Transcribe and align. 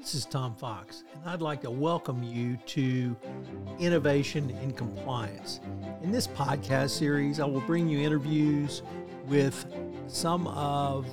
This 0.00 0.14
is 0.14 0.24
Tom 0.24 0.54
Fox, 0.54 1.04
and 1.14 1.28
I'd 1.28 1.42
like 1.42 1.60
to 1.60 1.70
welcome 1.70 2.22
you 2.22 2.56
to 2.68 3.14
Innovation 3.78 4.48
in 4.62 4.72
Compliance. 4.72 5.60
In 6.02 6.10
this 6.10 6.26
podcast 6.26 6.88
series, 6.90 7.38
I 7.38 7.44
will 7.44 7.60
bring 7.60 7.86
you 7.86 8.00
interviews 8.00 8.80
with 9.26 9.66
some 10.06 10.46
of 10.46 11.06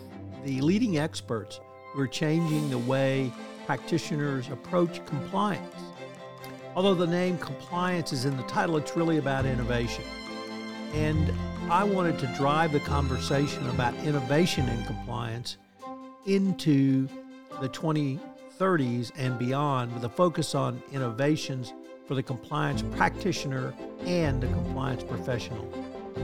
the 0.46 0.62
leading 0.62 0.97
experts 0.97 1.60
who 1.92 2.00
are 2.00 2.08
changing 2.08 2.70
the 2.70 2.78
way 2.78 3.29
practitioners 3.65 4.47
approach 4.47 5.06
compliance. 5.06 5.76
Although 6.74 6.96
the 6.96 7.08
name 7.08 7.38
compliance 7.40 8.13
is 8.13 8.24
in 8.24 8.38
the 8.38 8.44
title, 8.44 8.78
it's 8.78 8.96
really 8.96 9.17
about 9.17 9.46
innovation. 9.46 10.06
And 10.94 11.33
I 11.69 11.83
wanted 11.83 12.17
to 12.19 12.28
drive 12.38 12.72
the 12.72 12.79
conversation 12.79 13.69
about 13.69 13.94
innovation 14.06 14.69
in 14.69 14.85
compliance 14.85 15.58
into 16.26 17.09
the 17.59 17.67
2030s 18.58 19.12
and 19.17 19.38
beyond 19.38 19.94
with 19.94 20.03
a 20.03 20.09
focus 20.09 20.55
on 20.55 20.81
innovations 20.91 21.73
for 22.07 22.16
the 22.16 22.23
compliance 22.23 22.81
practitioner 22.95 23.73
and 24.05 24.41
the 24.41 24.47
compliance 24.47 25.03
professional. 25.03 25.67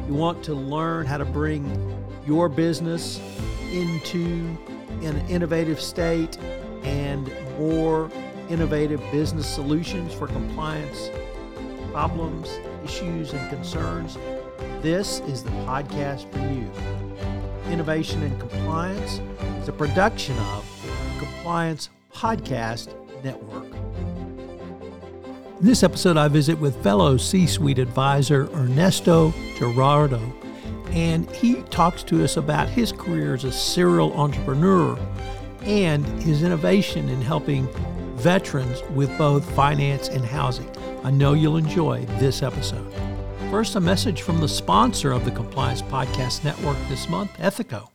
You 0.07 0.13
want 0.13 0.43
to 0.45 0.53
learn 0.53 1.05
how 1.05 1.17
to 1.17 1.25
bring 1.25 1.65
your 2.25 2.49
business 2.49 3.19
into 3.71 4.57
an 5.01 5.17
innovative 5.27 5.79
state 5.79 6.37
and 6.83 7.31
more 7.57 8.09
innovative 8.49 9.01
business 9.11 9.47
solutions 9.47 10.13
for 10.13 10.27
compliance 10.27 11.09
problems, 11.91 12.57
issues, 12.83 13.33
and 13.33 13.49
concerns. 13.49 14.17
This 14.81 15.19
is 15.21 15.43
the 15.43 15.51
podcast 15.51 16.31
for 16.31 16.39
you. 16.39 17.71
Innovation 17.71 18.23
and 18.23 18.39
Compliance 18.39 19.21
is 19.61 19.67
a 19.69 19.71
production 19.71 20.37
of 20.39 20.65
Compliance 21.19 21.89
Podcast 22.13 22.93
Network. 23.23 23.73
In 25.59 25.65
this 25.67 25.83
episode, 25.83 26.17
I 26.17 26.27
visit 26.27 26.59
with 26.59 26.81
fellow 26.83 27.17
C 27.17 27.47
suite 27.47 27.79
advisor 27.79 28.49
Ernesto 28.53 29.33
Gerardo, 29.57 30.19
and 30.91 31.29
he 31.31 31.61
talks 31.63 32.03
to 32.03 32.23
us 32.23 32.37
about 32.37 32.67
his 32.69 32.91
career 32.91 33.33
as 33.33 33.43
a 33.43 33.51
serial 33.51 34.13
entrepreneur 34.13 34.97
and 35.61 36.05
his 36.21 36.43
innovation 36.43 37.09
in 37.09 37.21
helping 37.21 37.67
veterans 38.15 38.81
with 38.93 39.15
both 39.17 39.49
finance 39.55 40.09
and 40.09 40.25
housing. 40.25 40.69
I 41.03 41.11
know 41.11 41.33
you'll 41.33 41.57
enjoy 41.57 42.05
this 42.19 42.43
episode. 42.43 42.93
First, 43.49 43.75
a 43.75 43.79
message 43.79 44.21
from 44.21 44.39
the 44.39 44.47
sponsor 44.47 45.11
of 45.11 45.25
the 45.25 45.31
Compliance 45.31 45.81
Podcast 45.81 46.43
Network 46.43 46.77
this 46.89 47.07
month, 47.07 47.31
Ethico. 47.37 47.92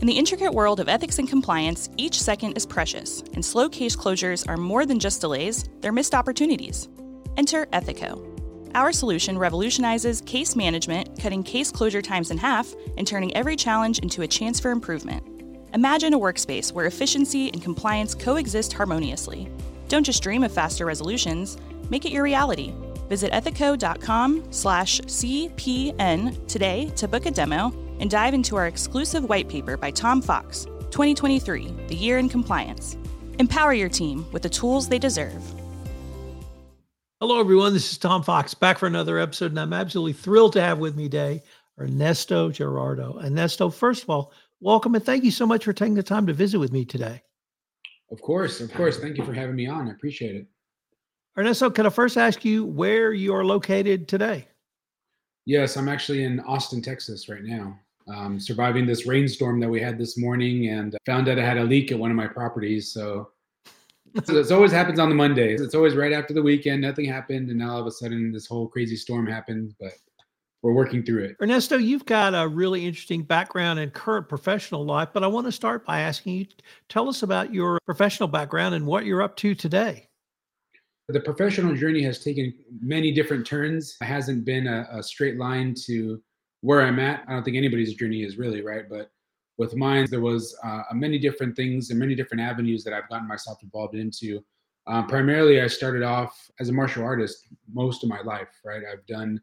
In 0.00 0.06
the 0.06 0.18
intricate 0.18 0.54
world 0.54 0.80
of 0.80 0.88
ethics 0.88 1.18
and 1.18 1.28
compliance, 1.28 1.90
each 1.98 2.18
second 2.18 2.56
is 2.56 2.64
precious, 2.64 3.22
and 3.34 3.44
slow 3.44 3.68
case 3.68 3.94
closures 3.94 4.48
are 4.48 4.56
more 4.56 4.86
than 4.86 4.98
just 4.98 5.20
delays, 5.20 5.68
they're 5.80 5.92
missed 5.92 6.14
opportunities. 6.14 6.88
Enter 7.36 7.66
Ethico. 7.66 8.26
Our 8.74 8.92
solution 8.92 9.36
revolutionizes 9.36 10.22
case 10.22 10.56
management, 10.56 11.20
cutting 11.20 11.42
case 11.42 11.70
closure 11.70 12.00
times 12.00 12.30
in 12.30 12.38
half 12.38 12.72
and 12.96 13.06
turning 13.06 13.36
every 13.36 13.56
challenge 13.56 13.98
into 13.98 14.22
a 14.22 14.26
chance 14.26 14.58
for 14.58 14.70
improvement. 14.70 15.22
Imagine 15.74 16.14
a 16.14 16.18
workspace 16.18 16.72
where 16.72 16.86
efficiency 16.86 17.50
and 17.50 17.62
compliance 17.62 18.14
coexist 18.14 18.72
harmoniously. 18.72 19.50
Don't 19.88 20.04
just 20.04 20.22
dream 20.22 20.44
of 20.44 20.52
faster 20.52 20.86
resolutions, 20.86 21.58
make 21.90 22.06
it 22.06 22.12
your 22.12 22.22
reality 22.22 22.72
Visit 23.10 23.32
ethico.com 23.32 24.44
slash 24.52 25.00
CPN 25.00 26.46
today 26.46 26.92
to 26.94 27.08
book 27.08 27.26
a 27.26 27.30
demo 27.32 27.72
and 28.00 28.10
dive 28.10 28.34
into 28.34 28.56
our 28.56 28.66
exclusive 28.66 29.28
white 29.28 29.48
paper 29.48 29.76
by 29.76 29.92
Tom 29.92 30.20
Fox, 30.20 30.64
2023, 30.90 31.72
The 31.86 31.94
Year 31.94 32.18
in 32.18 32.28
Compliance. 32.28 32.96
Empower 33.38 33.72
your 33.74 33.88
team 33.88 34.26
with 34.32 34.42
the 34.42 34.48
tools 34.48 34.88
they 34.88 34.98
deserve. 34.98 35.42
Hello, 37.20 37.38
everyone. 37.38 37.74
This 37.74 37.92
is 37.92 37.98
Tom 37.98 38.22
Fox 38.22 38.54
back 38.54 38.78
for 38.78 38.86
another 38.86 39.18
episode, 39.18 39.52
and 39.52 39.60
I'm 39.60 39.74
absolutely 39.74 40.14
thrilled 40.14 40.54
to 40.54 40.62
have 40.62 40.78
with 40.78 40.96
me 40.96 41.04
today 41.04 41.42
Ernesto 41.78 42.50
Gerardo. 42.50 43.20
Ernesto, 43.22 43.70
first 43.70 44.02
of 44.02 44.10
all, 44.10 44.32
welcome 44.60 44.94
and 44.94 45.04
thank 45.04 45.22
you 45.22 45.30
so 45.30 45.46
much 45.46 45.64
for 45.64 45.72
taking 45.72 45.94
the 45.94 46.02
time 46.02 46.26
to 46.26 46.32
visit 46.32 46.58
with 46.58 46.72
me 46.72 46.84
today. 46.84 47.22
Of 48.10 48.20
course, 48.22 48.60
of 48.60 48.72
course. 48.72 48.98
Thank 48.98 49.18
you 49.18 49.24
for 49.24 49.32
having 49.32 49.54
me 49.54 49.66
on. 49.66 49.88
I 49.88 49.92
appreciate 49.92 50.34
it. 50.34 50.46
Ernesto, 51.38 51.70
can 51.70 51.86
I 51.86 51.90
first 51.90 52.16
ask 52.16 52.44
you 52.44 52.64
where 52.64 53.12
you 53.12 53.34
are 53.34 53.44
located 53.44 54.08
today? 54.08 54.48
Yes, 55.46 55.76
I'm 55.76 55.88
actually 55.88 56.24
in 56.24 56.40
Austin, 56.40 56.82
Texas 56.82 57.28
right 57.28 57.42
now. 57.42 57.78
Um, 58.12 58.40
surviving 58.40 58.86
this 58.86 59.06
rainstorm 59.06 59.60
that 59.60 59.68
we 59.68 59.80
had 59.80 59.96
this 59.96 60.18
morning 60.18 60.68
and 60.68 60.96
found 61.06 61.28
out 61.28 61.38
I 61.38 61.44
had 61.44 61.58
a 61.58 61.64
leak 61.64 61.92
at 61.92 61.98
one 61.98 62.10
of 62.10 62.16
my 62.16 62.26
properties. 62.26 62.92
So 62.92 63.30
it 64.14 64.50
always 64.50 64.72
happens 64.72 64.98
on 64.98 65.08
the 65.08 65.14
Mondays. 65.14 65.60
It's 65.60 65.74
always 65.74 65.94
right 65.94 66.12
after 66.12 66.34
the 66.34 66.42
weekend. 66.42 66.80
Nothing 66.80 67.04
happened. 67.04 67.50
And 67.50 67.58
now 67.58 67.74
all 67.74 67.80
of 67.80 67.86
a 67.86 67.90
sudden 67.90 68.32
this 68.32 68.46
whole 68.46 68.66
crazy 68.66 68.96
storm 68.96 69.26
happened, 69.26 69.74
but 69.78 69.92
we're 70.62 70.72
working 70.72 71.04
through 71.04 71.24
it. 71.24 71.36
Ernesto, 71.40 71.78
you've 71.78 72.04
got 72.04 72.34
a 72.34 72.48
really 72.48 72.84
interesting 72.84 73.22
background 73.22 73.78
and 73.78 73.92
current 73.92 74.28
professional 74.28 74.84
life, 74.84 75.10
but 75.12 75.22
I 75.22 75.26
want 75.26 75.46
to 75.46 75.52
start 75.52 75.86
by 75.86 76.00
asking 76.00 76.34
you 76.34 76.46
tell 76.88 77.08
us 77.08 77.22
about 77.22 77.54
your 77.54 77.78
professional 77.86 78.28
background 78.28 78.74
and 78.74 78.86
what 78.86 79.04
you're 79.04 79.22
up 79.22 79.36
to 79.36 79.54
today. 79.54 80.08
The 81.08 81.20
professional 81.20 81.74
journey 81.74 82.02
has 82.02 82.22
taken 82.22 82.52
many 82.80 83.12
different 83.12 83.46
turns. 83.46 83.96
It 84.00 84.04
hasn't 84.04 84.44
been 84.44 84.66
a, 84.66 84.86
a 84.92 85.02
straight 85.02 85.38
line 85.38 85.74
to 85.86 86.20
where 86.62 86.82
I'm 86.82 86.98
at. 86.98 87.24
I 87.28 87.32
don't 87.32 87.42
think 87.42 87.56
anybody's 87.56 87.94
journey 87.94 88.22
is 88.22 88.38
really 88.38 88.62
right, 88.62 88.88
but 88.88 89.10
with 89.58 89.76
mine, 89.76 90.06
there 90.10 90.20
was 90.20 90.56
uh, 90.64 90.82
many 90.92 91.18
different 91.18 91.54
things 91.54 91.90
and 91.90 91.98
many 91.98 92.14
different 92.14 92.42
avenues 92.42 92.82
that 92.84 92.94
I've 92.94 93.08
gotten 93.08 93.28
myself 93.28 93.62
involved 93.62 93.94
into. 93.94 94.42
Um, 94.86 95.06
primarily, 95.06 95.60
I 95.60 95.66
started 95.66 96.02
off 96.02 96.50
as 96.58 96.68
a 96.68 96.72
martial 96.72 97.04
artist 97.04 97.46
most 97.72 98.02
of 98.02 98.08
my 98.08 98.22
life. 98.22 98.48
Right, 98.64 98.82
I've 98.90 99.04
done 99.06 99.40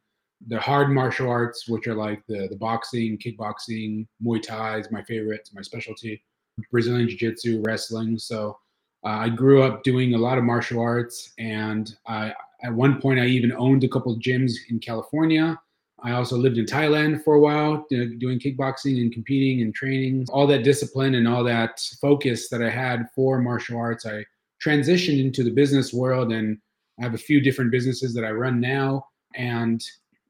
the 0.47 0.59
hard 0.59 0.89
martial 0.89 1.29
arts, 1.29 1.67
which 1.67 1.87
are 1.87 1.95
like 1.95 2.23
the 2.27 2.47
the 2.49 2.55
boxing, 2.55 3.17
kickboxing, 3.17 4.07
Muay 4.23 4.41
Thai 4.41 4.79
is 4.79 4.91
my 4.91 5.03
favorite, 5.03 5.49
my 5.53 5.61
specialty, 5.61 6.23
Brazilian 6.71 7.07
Jiu 7.07 7.17
Jitsu, 7.17 7.61
wrestling. 7.65 8.17
So 8.17 8.57
uh, 9.05 9.09
I 9.09 9.29
grew 9.29 9.61
up 9.63 9.83
doing 9.83 10.15
a 10.15 10.17
lot 10.17 10.37
of 10.37 10.43
martial 10.43 10.81
arts, 10.81 11.33
and 11.37 11.95
I, 12.07 12.33
at 12.63 12.73
one 12.73 12.99
point, 12.99 13.19
I 13.19 13.25
even 13.25 13.51
owned 13.53 13.83
a 13.83 13.87
couple 13.87 14.11
of 14.11 14.19
gyms 14.19 14.53
in 14.69 14.79
California. 14.79 15.59
I 16.03 16.11
also 16.11 16.37
lived 16.37 16.57
in 16.57 16.65
Thailand 16.65 17.23
for 17.23 17.35
a 17.35 17.39
while, 17.39 17.85
doing 17.89 18.39
kickboxing 18.39 19.01
and 19.01 19.11
competing 19.11 19.61
and 19.61 19.73
training. 19.73 20.27
All 20.29 20.45
that 20.47 20.63
discipline 20.63 21.15
and 21.15 21.27
all 21.27 21.43
that 21.43 21.79
focus 21.99 22.49
that 22.49 22.61
I 22.61 22.69
had 22.69 23.09
for 23.15 23.39
martial 23.41 23.79
arts, 23.79 24.05
I 24.05 24.23
transitioned 24.63 25.19
into 25.19 25.43
the 25.43 25.51
business 25.51 25.93
world, 25.93 26.31
and 26.31 26.59
I 26.99 27.03
have 27.03 27.15
a 27.15 27.19
few 27.19 27.41
different 27.41 27.71
businesses 27.71 28.13
that 28.13 28.25
I 28.25 28.31
run 28.31 28.59
now. 28.59 29.07
And 29.35 29.83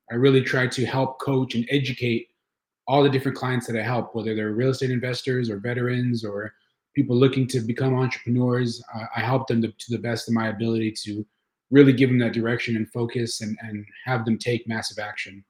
I 0.09 0.15
really 0.15 0.41
try 0.41 0.67
to 0.67 0.85
help 0.85 1.19
coach 1.19 1.55
and 1.55 1.67
educate 1.69 2.29
all 2.87 3.03
the 3.03 3.09
different 3.09 3.37
clients 3.37 3.67
that 3.67 3.77
I 3.77 3.83
help, 3.83 4.15
whether 4.15 4.33
they're 4.33 4.53
real 4.53 4.69
estate 4.69 4.91
investors 4.91 5.49
or 5.49 5.57
veterans 5.57 6.23
or 6.23 6.53
people 6.95 7.15
looking 7.15 7.45
to 7.47 7.59
become 7.59 7.93
entrepreneurs. 7.93 8.81
I 9.15 9.19
help 9.19 9.47
them 9.47 9.61
to, 9.61 9.67
to, 9.67 9.91
the 9.91 9.99
best 9.99 10.29
of 10.29 10.33
my 10.33 10.47
ability 10.47 10.93
to 11.03 11.25
really 11.69 11.91
give 11.91 12.09
them 12.09 12.19
that 12.19 12.33
direction 12.33 12.77
and 12.77 12.89
focus 12.91 13.41
and, 13.41 13.57
and 13.61 13.85
have 14.05 14.23
them 14.23 14.37
take 14.37 14.67
massive 14.67 14.97
action. 14.97 15.43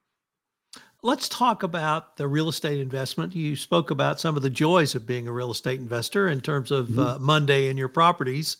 Let's 1.04 1.28
talk 1.28 1.62
about 1.62 2.16
the 2.16 2.26
real 2.26 2.48
estate 2.48 2.80
investment. 2.80 3.34
You 3.34 3.54
spoke 3.54 3.92
about 3.92 4.18
some 4.18 4.36
of 4.36 4.42
the 4.42 4.50
joys 4.50 4.96
of 4.96 5.06
being 5.06 5.28
a 5.28 5.32
real 5.32 5.52
estate 5.52 5.78
investor 5.78 6.28
in 6.28 6.40
terms 6.40 6.72
of 6.72 6.88
mm-hmm. 6.88 6.98
uh, 6.98 7.18
Monday 7.20 7.68
in 7.68 7.76
your 7.76 7.88
properties. 7.88 8.56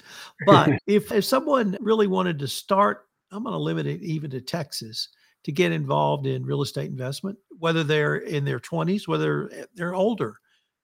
But 0.46 0.78
if, 0.86 1.10
if 1.10 1.24
someone 1.24 1.76
really 1.80 2.06
wanted 2.06 2.38
to 2.38 2.46
start, 2.46 3.08
I'm 3.32 3.42
going 3.42 3.54
to 3.54 3.58
limit 3.58 3.86
it 3.88 4.02
even 4.02 4.30
to 4.30 4.40
Texas 4.40 5.08
to 5.44 5.52
get 5.52 5.72
involved 5.72 6.26
in 6.26 6.44
real 6.44 6.62
estate 6.62 6.90
investment, 6.90 7.36
whether 7.58 7.82
they're 7.82 8.16
in 8.16 8.44
their 8.44 8.60
20s, 8.60 9.08
whether 9.08 9.50
they're 9.74 9.94
older, 9.94 10.36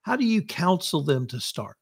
how 0.03 0.17
do 0.17 0.25
you 0.25 0.43
counsel 0.43 1.03
them 1.03 1.27
to 1.29 1.39
start? 1.39 1.77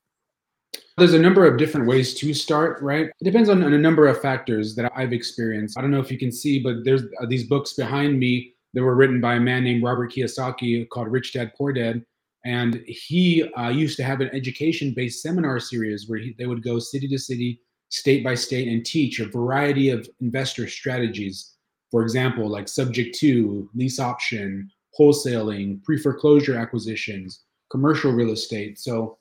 There's 0.99 1.15
a 1.15 1.19
number 1.19 1.47
of 1.47 1.56
different 1.56 1.87
ways 1.87 2.12
to 2.15 2.34
start, 2.34 2.83
right? 2.83 3.06
It 3.06 3.25
depends 3.25 3.48
on, 3.48 3.63
on, 3.63 3.72
a 3.72 3.78
number 3.78 4.07
of 4.07 4.21
factors 4.21 4.75
that 4.77 4.92
I've 4.95 5.13
experienced. 5.13 5.78
I 5.78 5.80
don't 5.80 5.91
know 5.91 6.01
if 6.01 6.10
you 6.10 6.18
can 6.18 6.30
see, 6.30 6.63
but 6.63 6.84
there's 6.84 7.03
uh, 7.21 7.27
these 7.27 7.45
books 7.45 7.72
behind 7.72 8.18
me 8.18 8.52
that 8.74 8.83
were 8.83 8.95
written 8.95 9.21
by 9.21 9.34
a 9.34 9.41
man 9.41 9.65
named 9.65 9.83
Robert 9.83 10.13
Kiyosaki 10.13 10.89
called 10.89 11.09
Rich 11.09 11.34
Dad 11.34 11.53
Poor 11.57 11.72
Dad. 11.72 12.04
And 12.45 12.83
he 12.86 13.45
uh, 13.57 13.69
used 13.69 13.97
to 13.98 14.04
have 14.04 14.21
an 14.21 14.30
education 14.33 14.92
based 14.95 15.22
seminar 15.22 15.60
series 15.60 16.09
where 16.09 16.19
he, 16.19 16.34
they 16.39 16.47
would 16.47 16.63
go 16.63 16.78
city 16.78 17.07
to 17.09 17.19
city, 17.19 17.60
state 17.91 18.24
by 18.24 18.34
state, 18.34 18.69
and 18.69 18.84
teach 18.84 19.21
a 19.21 19.28
variety 19.28 19.91
of 19.91 20.09
investor 20.21 20.66
strategies. 20.69 21.54
For 21.91 22.03
example, 22.03 22.48
like 22.48 22.69
subject 22.69 23.16
to, 23.19 23.69
lease 23.74 24.01
option, 24.01 24.71
wholesaling, 24.98 25.84
pre 25.84 25.98
foreclosure 25.98 26.57
acquisitions, 26.57 27.45
commercial 27.71 28.13
real 28.13 28.33
estate. 28.33 28.78
So 28.78 29.18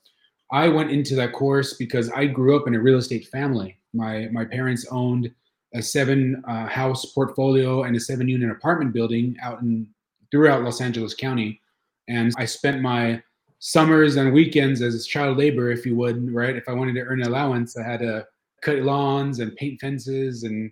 I 0.52 0.68
went 0.68 0.92
into 0.92 1.16
that 1.16 1.34
course 1.34 1.76
because 1.76 2.10
I 2.12 2.26
grew 2.26 2.58
up 2.58 2.68
in 2.68 2.76
a 2.76 2.80
real 2.80 2.98
estate 2.98 3.28
family. 3.28 3.78
My 3.94 4.30
my 4.32 4.46
parents 4.46 4.86
owned 4.90 5.32
a 5.74 5.82
seven 5.82 6.44
uh, 6.48 6.68
house 6.68 7.06
portfolio 7.14 7.84
and 7.84 7.96
a 7.96 8.00
seven 8.00 8.28
unit 8.28 8.52
apartment 8.52 8.94
building 8.94 9.36
out 9.42 9.62
in 9.62 9.88
throughout 10.32 10.64
Los 10.64 10.82
Angeles 10.82 11.14
County, 11.14 11.62
and 12.08 12.34
I 12.38 12.46
spent 12.46 12.82
my 12.82 13.22
summers 13.60 14.16
and 14.16 14.34
weekends 14.34 14.82
as 14.82 15.06
child 15.06 15.38
labor, 15.38 15.72
if 15.72 15.86
you 15.86 15.96
would, 15.96 16.34
right? 16.34 16.56
If 16.56 16.68
I 16.68 16.74
wanted 16.74 16.94
to 16.96 17.02
earn 17.02 17.22
an 17.22 17.28
allowance, 17.28 17.78
I 17.78 17.84
had 17.84 18.00
to 18.00 18.26
cut 18.62 18.78
lawns 18.78 19.40
and 19.40 19.56
paint 19.56 19.80
fences 19.80 20.44
and 20.44 20.72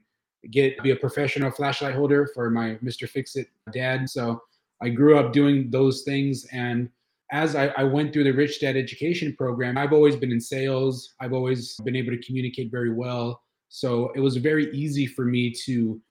get 0.52 0.82
be 0.84 0.92
a 0.92 0.96
professional 0.96 1.52
flashlight 1.52 1.96
holder 1.96 2.30
for 2.34 2.50
my 2.50 2.76
Mr. 2.84 3.08
Fix 3.08 3.36
It 3.36 3.48
dad. 3.72 4.10
So 4.10 4.42
I 4.82 4.90
grew 4.90 5.18
up 5.20 5.34
doing 5.34 5.70
those 5.70 6.04
things. 6.04 6.46
And 6.52 6.90
as 7.32 7.56
I, 7.56 7.68
I, 7.78 7.84
went 7.84 8.12
through 8.12 8.24
the 8.24 8.32
Rich 8.32 8.62
Dad 8.62 8.76
Education 8.76 9.36
Program, 9.36 9.78
I've 9.78 9.94
always 9.94 10.16
been 10.16 10.32
in 10.32 10.42
sales. 10.42 11.14
I've 11.20 11.34
always 11.34 11.76
been 11.84 11.96
able 11.96 12.12
to 12.12 12.24
communicate 12.24 12.72
very 12.72 12.92
well. 12.92 13.42
So 13.70 14.12
it 14.16 14.20
was 14.20 14.36
very 14.38 14.72
easy 14.74 15.06
for 15.06 15.26
me 15.26 15.52
to 15.66 16.02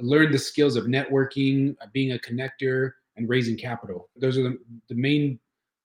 learn 0.00 0.30
the 0.30 0.38
skills 0.38 0.76
of 0.76 0.84
networking, 0.84 1.76
uh, 1.80 1.86
being 1.92 2.12
a 2.12 2.18
connector, 2.18 2.92
and 3.16 3.28
raising 3.28 3.56
capital. 3.56 4.08
Those 4.16 4.38
are 4.38 4.44
the, 4.44 4.58
the 4.88 4.94
main 4.94 5.38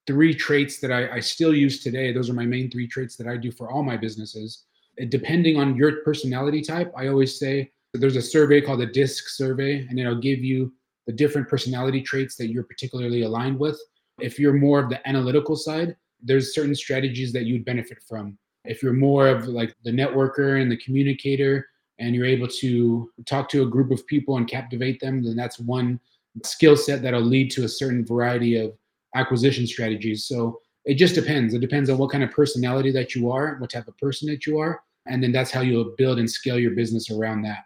three 0.05 0.35
traits 0.35 0.79
that 0.79 0.91
I, 0.91 1.15
I 1.15 1.19
still 1.19 1.53
use 1.53 1.81
today. 1.81 2.13
Those 2.13 2.29
are 2.29 2.33
my 2.33 2.45
main 2.45 2.69
three 2.69 2.87
traits 2.87 3.15
that 3.15 3.27
I 3.27 3.37
do 3.37 3.51
for 3.51 3.71
all 3.71 3.83
my 3.83 3.97
businesses. 3.97 4.65
Depending 5.09 5.57
on 5.57 5.75
your 5.75 6.03
personality 6.03 6.61
type, 6.61 6.93
I 6.95 7.07
always 7.07 7.39
say 7.39 7.71
there's 7.93 8.15
a 8.15 8.21
survey 8.21 8.61
called 8.61 8.81
the 8.81 8.85
DISC 8.85 9.29
survey, 9.29 9.87
and 9.87 9.99
it'll 9.99 10.19
give 10.19 10.43
you 10.43 10.71
the 11.07 11.13
different 11.13 11.49
personality 11.49 12.01
traits 12.01 12.35
that 12.35 12.49
you're 12.49 12.63
particularly 12.63 13.23
aligned 13.23 13.57
with. 13.57 13.79
If 14.19 14.37
you're 14.37 14.53
more 14.53 14.79
of 14.79 14.89
the 14.89 15.05
analytical 15.07 15.55
side, 15.55 15.95
there's 16.21 16.53
certain 16.53 16.75
strategies 16.75 17.33
that 17.33 17.45
you'd 17.45 17.65
benefit 17.65 17.97
from. 18.07 18.37
If 18.65 18.81
you're 18.81 18.93
more 18.93 19.27
of 19.27 19.47
like 19.47 19.75
the 19.83 19.91
networker 19.91 20.61
and 20.61 20.71
the 20.71 20.77
communicator, 20.77 21.67
and 21.99 22.15
you're 22.15 22.25
able 22.25 22.47
to 22.47 23.09
talk 23.25 23.49
to 23.49 23.63
a 23.63 23.67
group 23.67 23.91
of 23.91 24.05
people 24.07 24.37
and 24.37 24.47
captivate 24.47 24.99
them, 24.99 25.23
then 25.23 25.35
that's 25.35 25.59
one 25.59 25.99
skill 26.43 26.75
set 26.75 27.01
that'll 27.01 27.21
lead 27.21 27.51
to 27.51 27.63
a 27.63 27.69
certain 27.69 28.05
variety 28.05 28.57
of 28.57 28.73
acquisition 29.15 29.67
strategies. 29.67 30.25
So 30.25 30.59
it 30.85 30.95
just 30.95 31.15
depends. 31.15 31.53
It 31.53 31.59
depends 31.59 31.89
on 31.89 31.97
what 31.97 32.11
kind 32.11 32.23
of 32.23 32.31
personality 32.31 32.91
that 32.91 33.15
you 33.15 33.31
are, 33.31 33.55
what 33.59 33.69
type 33.69 33.87
of 33.87 33.97
person 33.97 34.27
that 34.29 34.45
you 34.45 34.57
are, 34.59 34.81
and 35.05 35.23
then 35.23 35.31
that's 35.31 35.51
how 35.51 35.61
you'll 35.61 35.93
build 35.97 36.19
and 36.19 36.29
scale 36.29 36.59
your 36.59 36.71
business 36.71 37.11
around 37.11 37.43
that. 37.43 37.65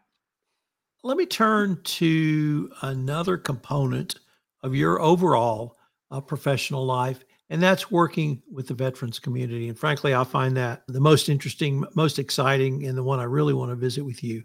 Let 1.03 1.17
me 1.17 1.25
turn 1.25 1.79
to 1.83 2.71
another 2.81 3.37
component 3.37 4.15
of 4.61 4.75
your 4.75 4.99
overall 5.01 5.77
uh, 6.11 6.19
professional 6.19 6.85
life, 6.85 7.23
and 7.49 7.61
that's 7.61 7.89
working 7.89 8.41
with 8.51 8.67
the 8.67 8.73
veterans 8.73 9.19
community. 9.19 9.69
And 9.69 9.77
frankly, 9.77 10.13
I 10.13 10.23
find 10.23 10.55
that 10.57 10.83
the 10.87 10.99
most 10.99 11.29
interesting, 11.29 11.83
most 11.95 12.19
exciting, 12.19 12.85
and 12.85 12.97
the 12.97 13.03
one 13.03 13.19
I 13.19 13.23
really 13.23 13.53
want 13.53 13.71
to 13.71 13.75
visit 13.75 14.03
with 14.03 14.23
you. 14.23 14.43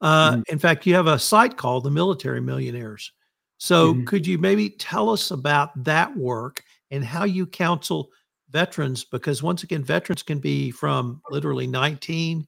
Uh, 0.00 0.32
mm-hmm. 0.32 0.42
In 0.48 0.58
fact, 0.58 0.86
you 0.86 0.94
have 0.94 1.06
a 1.06 1.18
site 1.18 1.56
called 1.56 1.84
the 1.84 1.90
Military 1.90 2.40
Millionaires. 2.40 3.12
So, 3.58 3.92
mm-hmm. 3.92 4.04
could 4.04 4.26
you 4.26 4.38
maybe 4.38 4.70
tell 4.70 5.10
us 5.10 5.30
about 5.30 5.84
that 5.84 6.16
work 6.16 6.62
and 6.90 7.04
how 7.04 7.24
you 7.24 7.46
counsel 7.46 8.10
veterans? 8.50 9.04
Because 9.04 9.42
once 9.42 9.62
again, 9.62 9.84
veterans 9.84 10.22
can 10.22 10.38
be 10.38 10.70
from 10.70 11.20
literally 11.30 11.66
19 11.66 12.46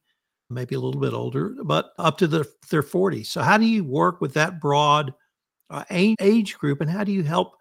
maybe 0.53 0.75
a 0.75 0.81
little 0.81 1.01
bit 1.01 1.15
older, 1.15 1.55
but 1.65 1.93
up 1.99 2.19
to 2.19 2.27
the, 2.27 2.47
their 2.71 2.83
40s. 2.83 3.27
So, 3.27 3.43
how 3.43 3.59
do 3.59 3.65
you 3.65 3.85
work 3.85 4.21
with 4.21 4.35
that 4.35 4.61
broad 4.61 5.13
uh, 5.71 5.85
age 5.91 6.59
group, 6.59 6.81
and 6.81 6.91
how 6.91 7.05
do 7.05 7.13
you 7.13 7.23
help 7.23 7.55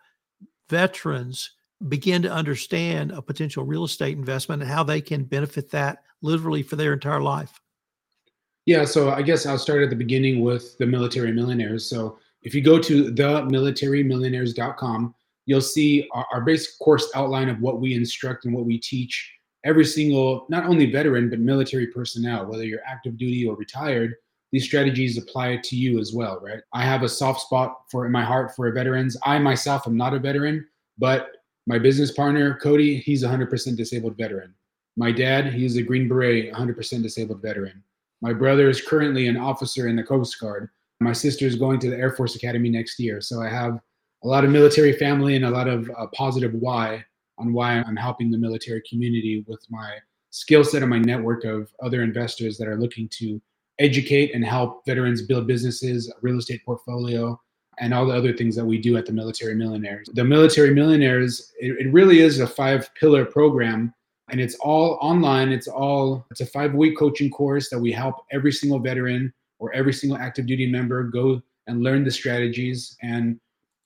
veterans 0.70 1.52
begin 1.90 2.22
to 2.22 2.32
understand 2.32 3.12
a 3.12 3.22
potential 3.22 3.64
real 3.64 3.84
estate 3.84 4.18
investment 4.18 4.62
and 4.62 4.72
how 4.72 4.84
they 4.84 5.02
can 5.02 5.24
benefit 5.24 5.72
that 5.72 6.04
literally 6.22 6.64
for 6.64 6.76
their 6.76 6.94
entire 6.94 7.22
life? 7.22 7.60
Yeah, 8.66 8.86
so 8.86 9.12
I 9.12 9.24
guess 9.24 9.46
I'll 9.46 9.58
start 9.58 9.84
at 9.84 9.90
the 9.90 9.96
beginning 9.96 10.42
with 10.42 10.78
the 10.78 10.86
military 10.86 11.32
millionaires. 11.32 11.90
So, 11.90 12.20
if 12.44 12.56
you 12.56 12.62
go 12.62 12.80
to 12.80 13.12
themilitarymillionaires.com, 13.12 15.16
you'll 15.46 15.62
see 15.62 16.10
our, 16.12 16.26
our 16.34 16.42
basic 16.42 16.80
course 16.80 17.08
outline 17.14 17.50
of 17.50 17.60
what 17.60 17.80
we 17.80 17.94
instruct 17.94 18.46
and 18.46 18.54
what 18.54 18.66
we 18.66 18.80
teach 18.80 19.32
every 19.64 19.86
single, 19.86 20.48
not 20.50 20.66
only 20.66 20.92
veteran, 20.92 21.30
but 21.30 21.40
military 21.40 21.88
personnel, 21.88 22.48
whether 22.48 22.64
you're 22.64 22.84
active 22.86 23.18
duty 23.18 23.46
or 23.46 23.56
retired, 23.56 24.16
these 24.52 24.66
strategies 24.66 25.18
apply 25.18 25.58
to 25.64 25.76
you 25.76 26.00
as 26.00 26.14
well, 26.14 26.40
right? 26.42 26.60
I 26.74 26.84
have 26.84 27.04
a 27.04 27.10
soft 27.10 27.42
spot 27.42 27.84
for 27.90 28.06
in 28.06 28.12
my 28.12 28.24
heart 28.24 28.56
for 28.56 28.70
veterans. 28.72 29.16
I 29.24 29.40
myself 29.40 29.88
am 29.88 29.96
not 29.96 30.14
a 30.14 30.20
veteran, 30.20 30.68
but 30.98 31.30
my 31.68 31.78
business 31.78 32.12
partner, 32.12 32.56
Cody, 32.56 32.98
he's 32.98 33.24
a 33.24 33.28
100% 33.28 33.78
disabled 33.78 34.18
veteran. 34.18 34.54
My 34.98 35.12
dad, 35.12 35.54
he's 35.54 35.78
a 35.78 35.84
Green 35.84 36.08
Beret, 36.08 36.52
100% 36.54 37.04
disabled 37.04 37.42
veteran. 37.42 37.84
My 38.22 38.34
brother 38.34 38.70
is 38.70 38.82
currently 38.82 39.28
an 39.28 39.38
officer 39.38 39.88
in 39.88 39.96
the 39.96 40.04
Coast 40.04 40.40
Guard. 40.40 40.70
My 41.00 41.14
sister 41.14 41.46
is 41.46 41.56
going 41.56 41.80
to 41.80 41.90
the 41.90 41.98
Air 41.98 42.12
Force 42.12 42.36
Academy 42.36 42.70
next 42.70 43.00
year. 43.00 43.22
So 43.22 43.42
I 43.42 43.50
have 43.50 43.80
a 44.24 44.28
lot 44.28 44.44
of 44.44 44.52
military 44.52 44.94
family 44.94 45.36
and 45.36 45.46
a 45.46 45.50
lot 45.50 45.68
of 45.68 45.90
uh, 45.98 46.08
positive 46.14 46.54
why 46.54 47.04
on 47.38 47.54
why 47.54 47.82
I'm 47.82 47.96
helping 47.96 48.30
the 48.30 48.38
military 48.38 48.84
community 48.88 49.44
with 49.48 49.66
my 49.70 49.98
skill 50.30 50.64
set 50.64 50.84
and 50.84 50.90
my 50.90 51.00
network 51.00 51.44
of 51.44 51.72
other 51.82 52.04
investors 52.04 52.58
that 52.58 52.68
are 52.68 52.78
looking 52.78 53.10
to 53.20 53.42
educate 53.80 54.36
and 54.36 54.46
help 54.46 54.86
veterans 54.86 55.24
build 55.24 55.48
businesses, 55.48 56.12
real 56.22 56.38
estate 56.38 56.64
portfolio, 56.64 57.40
and 57.82 57.96
all 57.96 58.06
the 58.06 58.16
other 58.16 58.32
things 58.32 58.56
that 58.56 58.64
we 58.64 58.78
do 58.78 58.96
at 58.96 59.08
the 59.08 59.12
Military 59.12 59.56
Millionaires. 59.56 60.08
The 60.14 60.24
Military 60.24 60.74
Millionaires, 60.74 61.52
it, 61.60 61.88
it 61.88 61.92
really 61.92 62.20
is 62.20 62.40
a 62.40 62.48
five 62.48 62.90
pillar 62.94 63.26
program 63.26 63.94
and 64.30 64.40
it's 64.40 64.56
all 64.56 65.00
online. 65.02 65.52
It's 65.52 65.68
all, 65.68 66.24
it's 66.30 66.42
a 66.42 66.46
five 66.46 66.76
week 66.76 66.98
coaching 66.98 67.32
course 67.32 67.70
that 67.70 67.80
we 67.80 67.92
help 67.92 68.24
every 68.32 68.52
single 68.52 68.80
veteran 68.80 69.34
or 69.58 69.74
every 69.74 69.94
single 69.94 70.18
active 70.18 70.46
duty 70.46 70.72
member 70.72 71.04
go 71.04 71.42
and 71.66 71.84
learn 71.84 72.04
the 72.04 72.12
strategies. 72.12 72.96
And 73.02 73.40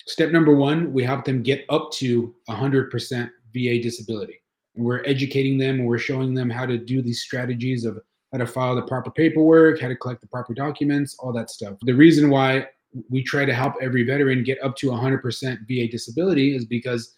step 0.05 0.29
number 0.29 0.53
one, 0.53 0.91
we 0.91 1.03
help 1.03 1.23
them 1.23 1.41
get 1.41 1.65
up 1.69 1.89
to 1.93 2.35
100% 2.49 3.29
VA 3.53 3.81
disability. 3.81 4.41
And 4.75 4.83
we're 4.83 5.05
educating 5.05 5.57
them 5.57 5.79
and 5.79 5.87
we're 5.87 5.97
showing 5.99 6.33
them 6.33 6.49
how 6.49 6.65
to 6.65 6.77
do 6.77 7.01
these 7.01 7.21
strategies 7.21 7.85
of 7.85 7.97
how 8.33 8.39
to 8.39 8.45
file 8.45 8.75
the 8.75 8.81
proper 8.81 9.09
paperwork, 9.09 9.79
how 9.79 9.87
to 9.87 9.95
collect 9.95 10.19
the 10.19 10.27
proper 10.27 10.53
documents, 10.53 11.15
all 11.17 11.31
that 11.31 11.49
stuff. 11.49 11.77
The 11.83 11.93
reason 11.93 12.29
why 12.29 12.67
we 13.09 13.23
try 13.23 13.45
to 13.45 13.53
help 13.53 13.73
every 13.81 14.03
veteran 14.03 14.43
get 14.43 14.61
up 14.63 14.75
to 14.77 14.87
100% 14.87 15.67
VA 15.67 15.87
disability 15.87 16.55
is 16.55 16.65
because 16.65 17.15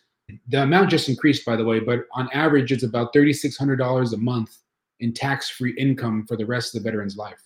the 0.50 0.63
amount 0.63 0.89
just 0.89 1.09
increased, 1.09 1.45
by 1.45 1.56
the 1.56 1.63
way, 1.63 1.79
but 1.79 2.01
on 2.13 2.29
average, 2.33 2.71
it's 2.71 2.83
about 2.83 3.13
$3,600 3.13 4.13
a 4.13 4.18
month 4.18 4.57
in 5.00 5.13
tax 5.13 5.50
free 5.50 5.74
income 5.77 6.25
for 6.27 6.35
the 6.35 6.45
rest 6.45 6.75
of 6.75 6.83
the 6.83 6.89
veteran's 6.89 7.18
life, 7.18 7.41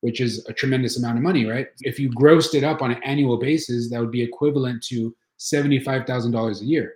which 0.00 0.20
is 0.20 0.46
a 0.48 0.52
tremendous 0.52 0.98
amount 0.98 1.18
of 1.18 1.22
money, 1.22 1.44
right? 1.44 1.68
If 1.80 1.98
you 1.98 2.10
grossed 2.10 2.54
it 2.54 2.64
up 2.64 2.80
on 2.80 2.92
an 2.92 3.02
annual 3.02 3.38
basis, 3.38 3.90
that 3.90 4.00
would 4.00 4.12
be 4.12 4.22
equivalent 4.22 4.82
to 4.84 5.14
$75,000 5.40 6.60
a 6.60 6.64
year. 6.64 6.94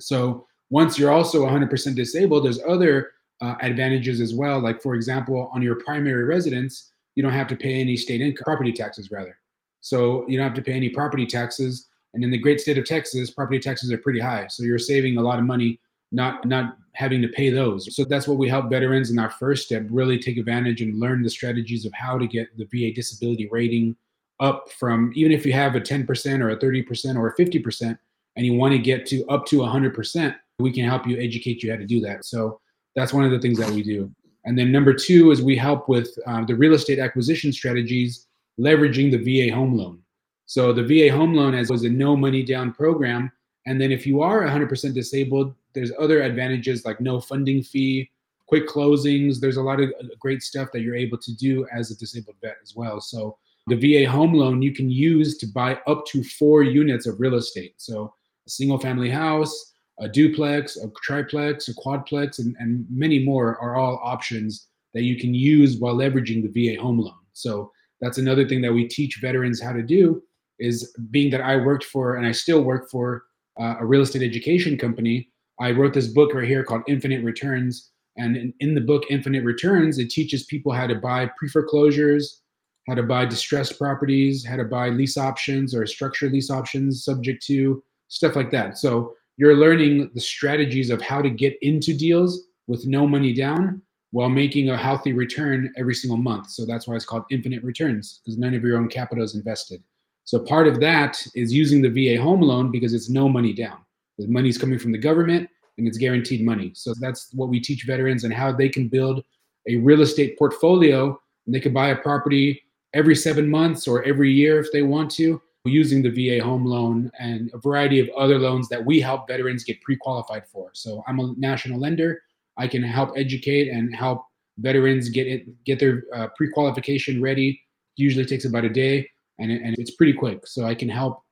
So 0.00 0.46
once 0.70 0.98
you're 0.98 1.12
also 1.12 1.44
100% 1.44 1.94
disabled, 1.94 2.44
there's 2.44 2.60
other 2.66 3.12
uh, 3.40 3.56
advantages 3.60 4.20
as 4.20 4.34
well. 4.34 4.60
Like 4.60 4.80
for 4.80 4.94
example, 4.94 5.50
on 5.52 5.62
your 5.62 5.76
primary 5.76 6.24
residence, 6.24 6.92
you 7.14 7.22
don't 7.22 7.32
have 7.32 7.48
to 7.48 7.56
pay 7.56 7.80
any 7.80 7.96
state 7.96 8.20
income 8.20 8.44
property 8.44 8.72
taxes 8.72 9.10
rather. 9.10 9.38
So 9.80 10.28
you 10.28 10.36
don't 10.36 10.46
have 10.46 10.56
to 10.56 10.62
pay 10.62 10.72
any 10.72 10.88
property 10.88 11.26
taxes. 11.26 11.88
And 12.14 12.24
in 12.24 12.30
the 12.30 12.38
great 12.38 12.60
state 12.60 12.78
of 12.78 12.84
Texas, 12.84 13.30
property 13.30 13.58
taxes 13.58 13.92
are 13.92 13.98
pretty 13.98 14.20
high. 14.20 14.46
So 14.48 14.64
you're 14.64 14.78
saving 14.78 15.16
a 15.16 15.22
lot 15.22 15.38
of 15.38 15.44
money 15.44 15.80
not 16.10 16.44
not 16.46 16.76
having 16.94 17.22
to 17.22 17.28
pay 17.28 17.50
those. 17.50 17.94
So 17.94 18.04
that's 18.04 18.26
what 18.26 18.38
we 18.38 18.48
help 18.48 18.70
veterans 18.70 19.10
in 19.10 19.18
our 19.18 19.30
first 19.30 19.66
step 19.66 19.86
really 19.88 20.18
take 20.18 20.36
advantage 20.36 20.80
and 20.80 20.98
learn 20.98 21.22
the 21.22 21.30
strategies 21.30 21.84
of 21.84 21.92
how 21.92 22.18
to 22.18 22.26
get 22.26 22.48
the 22.56 22.64
VA 22.64 22.92
disability 22.92 23.48
rating 23.52 23.94
up 24.40 24.70
from 24.72 25.12
even 25.14 25.32
if 25.32 25.44
you 25.44 25.52
have 25.52 25.74
a 25.74 25.80
10% 25.80 26.40
or 26.40 26.50
a 26.50 26.56
30% 26.56 27.16
or 27.16 27.28
a 27.28 27.36
50% 27.36 27.98
and 28.36 28.46
you 28.46 28.54
want 28.54 28.72
to 28.72 28.78
get 28.78 29.04
to 29.06 29.24
up 29.26 29.46
to 29.46 29.58
100%, 29.58 30.34
we 30.60 30.72
can 30.72 30.84
help 30.84 31.06
you 31.06 31.18
educate 31.18 31.62
you 31.62 31.70
how 31.70 31.76
to 31.76 31.86
do 31.86 32.00
that. 32.00 32.24
So 32.24 32.60
that's 32.94 33.12
one 33.12 33.24
of 33.24 33.30
the 33.30 33.38
things 33.38 33.58
that 33.58 33.70
we 33.70 33.82
do. 33.82 34.10
And 34.44 34.58
then 34.58 34.72
number 34.72 34.94
two 34.94 35.30
is 35.30 35.42
we 35.42 35.56
help 35.56 35.88
with 35.88 36.16
uh, 36.26 36.44
the 36.44 36.54
real 36.54 36.72
estate 36.72 36.98
acquisition 36.98 37.52
strategies, 37.52 38.27
leveraging 38.58 39.10
the 39.10 39.48
VA 39.48 39.54
home 39.54 39.76
loan. 39.76 40.00
So 40.46 40.72
the 40.72 40.82
VA 40.82 41.14
home 41.14 41.34
loan 41.34 41.54
as 41.54 41.70
was 41.70 41.84
a 41.84 41.90
no 41.90 42.16
money 42.16 42.42
down 42.42 42.72
program. 42.72 43.30
And 43.66 43.80
then 43.80 43.92
if 43.92 44.06
you 44.06 44.22
are 44.22 44.42
100% 44.42 44.94
disabled, 44.94 45.54
there's 45.74 45.92
other 45.98 46.22
advantages 46.22 46.84
like 46.84 47.00
no 47.00 47.20
funding 47.20 47.62
fee, 47.62 48.10
quick 48.46 48.66
closings. 48.66 49.40
There's 49.40 49.58
a 49.58 49.62
lot 49.62 49.80
of 49.80 49.90
uh, 50.00 50.06
great 50.18 50.42
stuff 50.42 50.70
that 50.72 50.80
you're 50.80 50.96
able 50.96 51.18
to 51.18 51.36
do 51.36 51.66
as 51.72 51.90
a 51.90 51.96
disabled 51.96 52.36
vet 52.40 52.56
as 52.62 52.74
well. 52.74 53.00
So 53.00 53.36
the 53.66 53.76
VA 53.76 54.10
home 54.10 54.32
loan 54.32 54.62
you 54.62 54.72
can 54.72 54.90
use 54.90 55.36
to 55.38 55.46
buy 55.46 55.78
up 55.86 56.06
to 56.06 56.24
four 56.24 56.62
units 56.62 57.06
of 57.06 57.20
real 57.20 57.34
estate. 57.34 57.74
So 57.76 58.14
a 58.46 58.50
single 58.50 58.78
family 58.78 59.10
house, 59.10 59.74
a 60.00 60.08
duplex, 60.08 60.76
a 60.78 60.90
triplex, 61.02 61.68
a 61.68 61.74
quadplex, 61.74 62.38
and, 62.38 62.56
and 62.58 62.86
many 62.90 63.22
more 63.22 63.58
are 63.58 63.76
all 63.76 64.00
options 64.02 64.68
that 64.94 65.02
you 65.02 65.18
can 65.18 65.34
use 65.34 65.76
while 65.76 65.94
leveraging 65.94 66.42
the 66.42 66.74
VA 66.74 66.80
home 66.80 66.98
loan. 66.98 67.14
So 67.34 67.70
that's 68.00 68.18
another 68.18 68.46
thing 68.46 68.62
that 68.62 68.72
we 68.72 68.86
teach 68.86 69.18
veterans 69.20 69.60
how 69.60 69.72
to 69.72 69.82
do 69.82 70.22
is 70.58 70.94
being 71.10 71.30
that 71.30 71.40
I 71.40 71.56
worked 71.56 71.84
for 71.84 72.16
and 72.16 72.26
I 72.26 72.32
still 72.32 72.62
work 72.62 72.90
for 72.90 73.24
uh, 73.60 73.76
a 73.80 73.86
real 73.86 74.02
estate 74.02 74.22
education 74.22 74.76
company. 74.76 75.30
I 75.60 75.72
wrote 75.72 75.94
this 75.94 76.08
book 76.08 76.34
right 76.34 76.46
here 76.46 76.64
called 76.64 76.82
Infinite 76.88 77.24
Returns. 77.24 77.90
And 78.16 78.36
in, 78.36 78.54
in 78.60 78.74
the 78.74 78.80
book 78.80 79.04
Infinite 79.10 79.44
Returns, 79.44 79.98
it 79.98 80.10
teaches 80.10 80.44
people 80.44 80.72
how 80.72 80.86
to 80.86 80.94
buy 80.96 81.30
pre 81.36 81.48
foreclosures, 81.48 82.42
how 82.88 82.94
to 82.94 83.02
buy 83.02 83.24
distressed 83.24 83.78
properties, 83.78 84.44
how 84.44 84.56
to 84.56 84.64
buy 84.64 84.88
lease 84.88 85.16
options 85.16 85.74
or 85.74 85.86
structured 85.86 86.32
lease 86.32 86.50
options 86.50 87.04
subject 87.04 87.44
to 87.46 87.82
stuff 88.08 88.34
like 88.34 88.50
that. 88.50 88.78
So 88.78 89.14
you're 89.36 89.56
learning 89.56 90.10
the 90.14 90.20
strategies 90.20 90.90
of 90.90 91.00
how 91.00 91.22
to 91.22 91.30
get 91.30 91.56
into 91.62 91.96
deals 91.96 92.46
with 92.66 92.86
no 92.86 93.06
money 93.06 93.32
down 93.32 93.82
while 94.10 94.28
making 94.28 94.70
a 94.70 94.76
healthy 94.76 95.12
return 95.12 95.72
every 95.76 95.94
single 95.94 96.16
month. 96.16 96.50
So 96.50 96.64
that's 96.64 96.88
why 96.88 96.96
it's 96.96 97.04
called 97.04 97.24
infinite 97.30 97.62
returns 97.62 98.20
because 98.24 98.38
none 98.38 98.54
of 98.54 98.62
your 98.62 98.78
own 98.78 98.88
capital 98.88 99.24
is 99.24 99.34
invested. 99.34 99.82
So 100.24 100.38
part 100.38 100.66
of 100.66 100.80
that 100.80 101.22
is 101.34 101.52
using 101.52 101.82
the 101.82 101.88
VA 101.90 102.20
home 102.20 102.40
loan 102.40 102.70
because 102.70 102.94
it's 102.94 103.10
no 103.10 103.28
money 103.28 103.52
down. 103.52 103.78
The 104.18 104.26
money 104.26 104.48
is 104.48 104.58
coming 104.58 104.78
from 104.78 104.92
the 104.92 104.98
government 104.98 105.48
and 105.76 105.86
it's 105.86 105.98
guaranteed 105.98 106.44
money. 106.44 106.72
So 106.74 106.94
that's 107.00 107.32
what 107.32 107.48
we 107.48 107.60
teach 107.60 107.84
veterans 107.84 108.24
and 108.24 108.34
how 108.34 108.52
they 108.52 108.68
can 108.68 108.88
build 108.88 109.24
a 109.68 109.76
real 109.76 110.02
estate 110.02 110.38
portfolio 110.38 111.18
and 111.46 111.54
they 111.54 111.60
can 111.60 111.72
buy 111.72 111.88
a 111.88 111.96
property 111.96 112.62
every 112.94 113.14
seven 113.14 113.48
months 113.48 113.86
or 113.86 114.02
every 114.04 114.32
year 114.32 114.58
if 114.58 114.72
they 114.72 114.82
want 114.82 115.10
to 115.12 115.40
using 115.64 116.02
the 116.02 116.10
VA 116.10 116.42
home 116.42 116.64
loan 116.64 117.10
and 117.18 117.50
a 117.52 117.58
variety 117.58 118.00
of 118.00 118.08
other 118.16 118.38
loans 118.38 118.68
that 118.68 118.84
we 118.84 119.00
help 119.00 119.28
veterans 119.28 119.64
get 119.64 119.80
pre-qualified 119.82 120.46
for. 120.46 120.70
So 120.72 121.04
I'm 121.06 121.20
a 121.20 121.34
national 121.36 121.78
lender. 121.78 122.22
I 122.58 122.68
can 122.68 122.82
help 122.82 123.12
educate 123.16 123.68
and 123.68 123.94
help 123.94 124.24
veterans 124.58 125.08
get 125.08 125.26
it 125.26 125.64
get 125.64 125.78
their 125.78 126.04
uh, 126.14 126.28
pre-qualification 126.36 127.22
ready. 127.22 127.60
Usually 127.96 128.24
takes 128.24 128.44
about 128.44 128.64
a 128.64 128.68
day, 128.68 129.08
and, 129.38 129.50
and 129.50 129.76
it's 129.78 129.92
pretty 129.92 130.12
quick. 130.12 130.46
So 130.46 130.64
I 130.64 130.74
can 130.74 130.88
help 130.88 131.22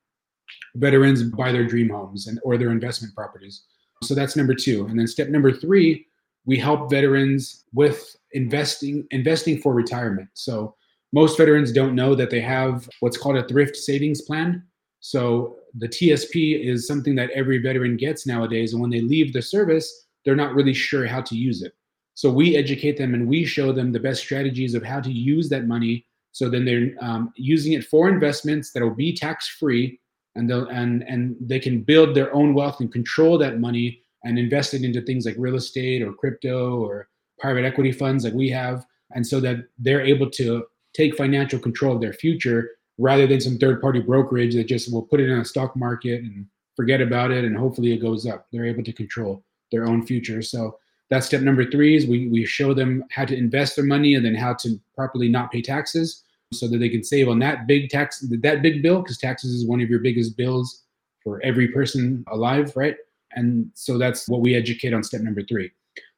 veterans 0.77 1.23
buy 1.23 1.53
their 1.53 1.67
dream 1.67 1.91
homes 1.91 2.27
and 2.27 2.41
or 2.45 2.57
their 2.57 2.71
investment 2.71 3.15
properties. 3.15 3.65
So 4.03 4.15
that's 4.15 4.37
number 4.37 4.55
two. 4.55 4.87
And 4.87 4.99
then 4.99 5.07
step 5.07 5.29
number 5.29 5.53
three, 5.53 6.07
we 6.45 6.59
help 6.59 6.91
veterans 6.91 7.65
with 7.73 8.17
investing 8.33 9.07
investing 9.11 9.61
for 9.61 9.75
retirement. 9.75 10.29
So 10.35 10.75
most 11.13 11.39
veterans 11.39 11.73
don't 11.73 11.95
know 11.95 12.15
that 12.15 12.31
they 12.31 12.41
have 12.41 12.89
what's 13.01 13.17
called 13.17 13.37
a 13.37 13.47
thrift 13.49 13.77
savings 13.77 14.23
plan. 14.23 14.63
So 15.01 15.57
the 15.75 15.89
TSP 15.89 16.65
is 16.65 16.87
something 16.87 17.15
that 17.17 17.31
every 17.31 17.59
veteran 17.59 17.97
gets 17.97 18.27
nowadays, 18.27 18.73
and 18.73 18.81
when 18.81 18.91
they 18.91 19.01
leave 19.01 19.33
the 19.33 19.43
service, 19.43 20.06
they're 20.27 20.37
not 20.37 20.55
really 20.55 20.75
sure 20.75 21.07
how 21.07 21.23
to 21.23 21.37
use 21.37 21.63
it. 21.63 21.73
So 22.15 22.31
we 22.31 22.57
educate 22.57 22.99
them 22.99 23.15
and 23.15 23.29
we 23.29 23.45
show 23.45 23.73
them 23.73 23.93
the 23.93 24.01
best 24.01 24.21
strategies 24.21 24.75
of 24.75 24.83
how 24.83 25.01
to 25.01 25.11
use 25.11 25.49
that 25.51 25.67
money. 25.67 26.05
So 26.33 26.51
then 26.51 26.65
they're 26.65 26.91
um, 27.01 27.33
using 27.37 27.73
it 27.75 27.85
for 27.85 28.09
investments 28.09 28.73
that 28.73 28.83
will 28.83 28.91
be 28.95 29.15
tax 29.15 29.49
free, 29.49 30.01
and 30.35 30.51
they'll 30.51 30.67
and 30.67 31.03
and 31.05 31.37
they 31.41 31.61
can 31.61 31.83
build 31.83 32.15
their 32.15 32.35
own 32.35 32.53
wealth 32.53 32.81
and 32.81 32.93
control 32.93 33.39
that 33.39 33.61
money 33.61 34.03
and 34.25 34.39
invest 34.39 34.75
it 34.75 34.83
into 34.83 35.01
things 35.01 35.25
like 35.25 35.37
real 35.39 35.55
estate 35.55 36.03
or 36.03 36.13
crypto 36.13 36.81
or 36.81 37.09
private 37.39 37.65
equity 37.65 37.93
funds 37.93 38.25
like 38.25 38.35
we 38.35 38.51
have, 38.51 38.85
and 39.15 39.27
so 39.27 39.41
that 39.41 39.59
they're 39.79 40.05
able 40.05 40.29
to 40.31 40.65
take 40.95 41.17
financial 41.17 41.59
control 41.59 41.95
of 41.95 42.01
their 42.01 42.13
future 42.13 42.71
rather 42.99 43.27
than 43.27 43.41
some 43.41 43.59
third 43.59 43.81
party 43.81 44.01
brokerage 44.01 44.55
that 44.55 44.67
just 44.67 44.93
will 44.93 45.03
put 45.03 45.21
it 45.21 45.31
in 45.31 45.39
a 45.39 45.45
stock 45.45 45.77
market 45.77 46.23
and 46.23 46.47
forget 46.77 47.01
about 47.01 47.31
it 47.31 47.45
and 47.45 47.57
hopefully 47.57 47.93
it 47.93 47.99
goes 47.99 48.27
up. 48.27 48.47
They're 48.53 48.67
able 48.67 48.85
to 48.85 48.93
control 48.93 49.46
their 49.73 49.87
own 49.87 50.07
future. 50.07 50.43
So 50.43 50.79
that's 51.11 51.27
step 51.27 51.43
number 51.43 51.69
three 51.71 51.97
is 51.97 52.07
we, 52.07 52.29
we 52.29 52.45
show 52.45 52.75
them 52.75 53.05
how 53.11 53.25
to 53.25 53.37
invest 53.37 53.77
their 53.77 53.85
money 53.85 54.15
and 54.15 54.25
then 54.25 54.35
how 54.35 54.55
to 54.55 54.81
properly 54.95 55.29
not 55.29 55.53
pay 55.53 55.63
taxes 55.63 56.25
so 56.53 56.69
that 56.69 56.79
they 56.79 56.89
can 56.89 57.03
save 57.03 57.29
on 57.29 57.39
that 57.41 57.67
big 57.67 57.91
tax 57.91 58.25
that 58.41 58.63
big 58.63 58.81
bill 58.81 59.03
because 59.03 59.19
taxes 59.19 59.53
is 59.53 59.67
one 59.67 59.81
of 59.81 59.91
your 59.91 59.99
biggest 59.99 60.37
bills 60.37 60.83
for 61.25 61.41
every 61.43 61.67
person 61.67 62.25
alive 62.29 62.73
right 62.77 62.97
and 63.33 63.69
so 63.75 63.99
that's 63.99 64.29
what 64.29 64.41
we 64.41 64.55
educate 64.55 64.95
on 64.95 65.03
step 65.03 65.23
number 65.23 65.43
three 65.43 65.73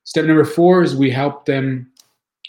step 0.04 0.26
number 0.26 0.44
four 0.44 0.82
is 0.82 0.94
we 0.94 1.10
help 1.10 1.46
them 1.46 1.90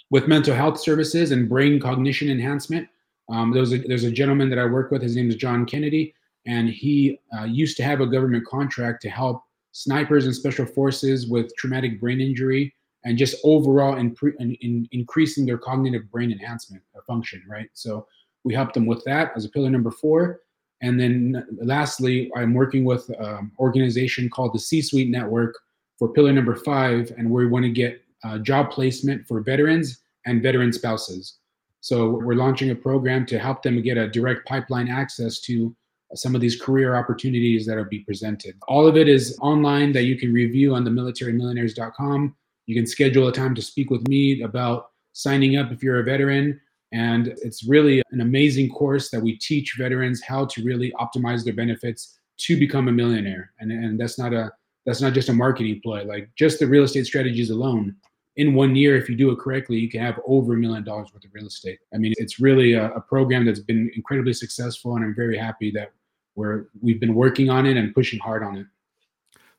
with 0.09 0.27
mental 0.27 0.55
health 0.55 0.79
services 0.79 1.31
and 1.31 1.47
brain 1.47 1.79
cognition 1.79 2.29
enhancement. 2.29 2.87
Um, 3.29 3.51
there's, 3.51 3.73
a, 3.73 3.77
there's 3.77 4.03
a 4.03 4.11
gentleman 4.11 4.49
that 4.49 4.59
I 4.59 4.65
work 4.65 4.91
with, 4.91 5.01
his 5.01 5.15
name 5.15 5.29
is 5.29 5.35
John 5.35 5.65
Kennedy, 5.65 6.13
and 6.47 6.67
he 6.69 7.19
uh, 7.37 7.43
used 7.43 7.77
to 7.77 7.83
have 7.83 8.01
a 8.01 8.07
government 8.07 8.45
contract 8.45 9.01
to 9.03 9.09
help 9.09 9.43
snipers 9.71 10.25
and 10.25 10.35
special 10.35 10.65
forces 10.65 11.27
with 11.27 11.55
traumatic 11.55 11.99
brain 11.99 12.19
injury 12.21 12.73
and 13.05 13.17
just 13.17 13.35
overall 13.43 13.97
in, 13.97 14.15
in, 14.39 14.55
in 14.61 14.87
increasing 14.91 15.45
their 15.45 15.57
cognitive 15.57 16.09
brain 16.11 16.31
enhancement 16.31 16.83
function, 17.07 17.41
right? 17.47 17.69
So 17.73 18.05
we 18.43 18.53
help 18.53 18.73
them 18.73 18.85
with 18.85 19.03
that 19.05 19.31
as 19.35 19.45
a 19.45 19.49
pillar 19.49 19.69
number 19.69 19.91
four. 19.91 20.41
And 20.81 20.99
then 20.99 21.45
lastly, 21.61 22.31
I'm 22.35 22.53
working 22.53 22.85
with 22.85 23.09
an 23.09 23.25
um, 23.25 23.51
organization 23.59 24.29
called 24.29 24.53
the 24.53 24.59
C-Suite 24.59 25.09
Network 25.09 25.55
for 25.97 26.09
pillar 26.09 26.31
number 26.31 26.55
five, 26.55 27.11
and 27.17 27.29
we 27.29 27.47
want 27.47 27.63
to 27.63 27.71
get 27.71 28.01
uh, 28.23 28.37
job 28.37 28.71
placement 28.71 29.27
for 29.27 29.41
veterans 29.41 29.99
and 30.25 30.41
veteran 30.41 30.71
spouses. 30.71 31.39
So 31.81 32.09
we're 32.09 32.35
launching 32.35 32.71
a 32.71 32.75
program 32.75 33.25
to 33.27 33.39
help 33.39 33.63
them 33.63 33.81
get 33.81 33.97
a 33.97 34.09
direct 34.09 34.45
pipeline 34.45 34.89
access 34.89 35.39
to 35.41 35.75
some 36.15 36.35
of 36.35 36.41
these 36.41 36.59
career 36.59 36.95
opportunities 36.95 37.65
that 37.65 37.77
will 37.77 37.85
be 37.85 37.99
presented. 37.99 38.55
All 38.67 38.87
of 38.87 38.97
it 38.97 39.07
is 39.07 39.37
online 39.41 39.91
that 39.93 40.03
you 40.03 40.17
can 40.17 40.33
review 40.33 40.73
on 40.75 40.83
the 40.83 40.89
militarymillionaires.com. 40.89 42.35
You 42.65 42.75
can 42.75 42.87
schedule 42.87 43.27
a 43.27 43.31
time 43.31 43.55
to 43.55 43.61
speak 43.61 43.89
with 43.89 44.07
me 44.07 44.41
about 44.41 44.87
signing 45.13 45.57
up 45.57 45.71
if 45.71 45.83
you're 45.83 45.99
a 45.99 46.03
veteran. 46.03 46.59
And 46.91 47.27
it's 47.27 47.63
really 47.63 48.01
an 48.11 48.21
amazing 48.21 48.69
course 48.69 49.11
that 49.11 49.21
we 49.21 49.37
teach 49.37 49.75
veterans 49.77 50.23
how 50.23 50.45
to 50.45 50.63
really 50.63 50.91
optimize 50.99 51.43
their 51.43 51.53
benefits 51.53 52.19
to 52.37 52.57
become 52.57 52.87
a 52.87 52.91
millionaire. 52.91 53.51
And, 53.59 53.71
and 53.71 53.99
that's 53.99 54.17
not 54.17 54.33
a 54.33 54.51
that's 54.85 55.01
not 55.01 55.13
just 55.13 55.29
a 55.29 55.33
marketing 55.33 55.81
play. 55.83 56.03
Like 56.03 56.29
just 56.35 56.57
the 56.57 56.65
real 56.65 56.83
estate 56.83 57.05
strategies 57.05 57.51
alone 57.51 57.95
in 58.39 58.53
one 58.53 58.73
year, 58.73 58.95
if 58.95 59.09
you 59.09 59.15
do 59.15 59.31
it 59.31 59.37
correctly, 59.37 59.77
you 59.77 59.89
can 59.89 59.99
have 59.99 60.17
over 60.25 60.53
a 60.53 60.57
million 60.57 60.83
dollars 60.83 61.09
worth 61.13 61.25
of 61.25 61.33
real 61.33 61.47
estate. 61.47 61.77
I 61.93 61.97
mean, 61.97 62.13
it's 62.17 62.39
really 62.39 62.73
a, 62.73 62.89
a, 62.93 63.01
program 63.01 63.45
that's 63.45 63.59
been 63.59 63.91
incredibly 63.95 64.31
successful, 64.31 64.95
and 64.95 65.03
I'm 65.03 65.13
very 65.13 65.37
happy 65.37 65.71
that 65.71 65.91
we're 66.39 66.67
we've 66.81 67.01
been 67.01 67.13
working 67.13 67.49
on 67.49 67.65
it 67.65 67.75
and 67.75 67.93
pushing 67.93 68.17
hard 68.19 68.43
on 68.43 68.55
it. 68.57 68.65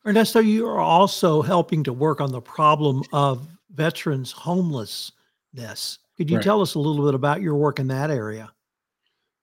Ernesto, 0.06 0.40
you 0.40 0.66
are 0.66 0.80
also 0.80 1.42
helping 1.42 1.84
to 1.84 1.92
work 1.92 2.22
on 2.22 2.32
the 2.32 2.40
problem 2.40 3.02
of 3.12 3.46
veterans 3.75 4.32
homelessness. 4.32 5.99
Could 6.16 6.30
you 6.30 6.37
right. 6.37 6.44
tell 6.44 6.62
us 6.62 6.75
a 6.75 6.78
little 6.78 7.04
bit 7.04 7.14
about 7.14 7.42
your 7.42 7.54
work 7.54 7.78
in 7.78 7.87
that 7.88 8.10
area? 8.10 8.50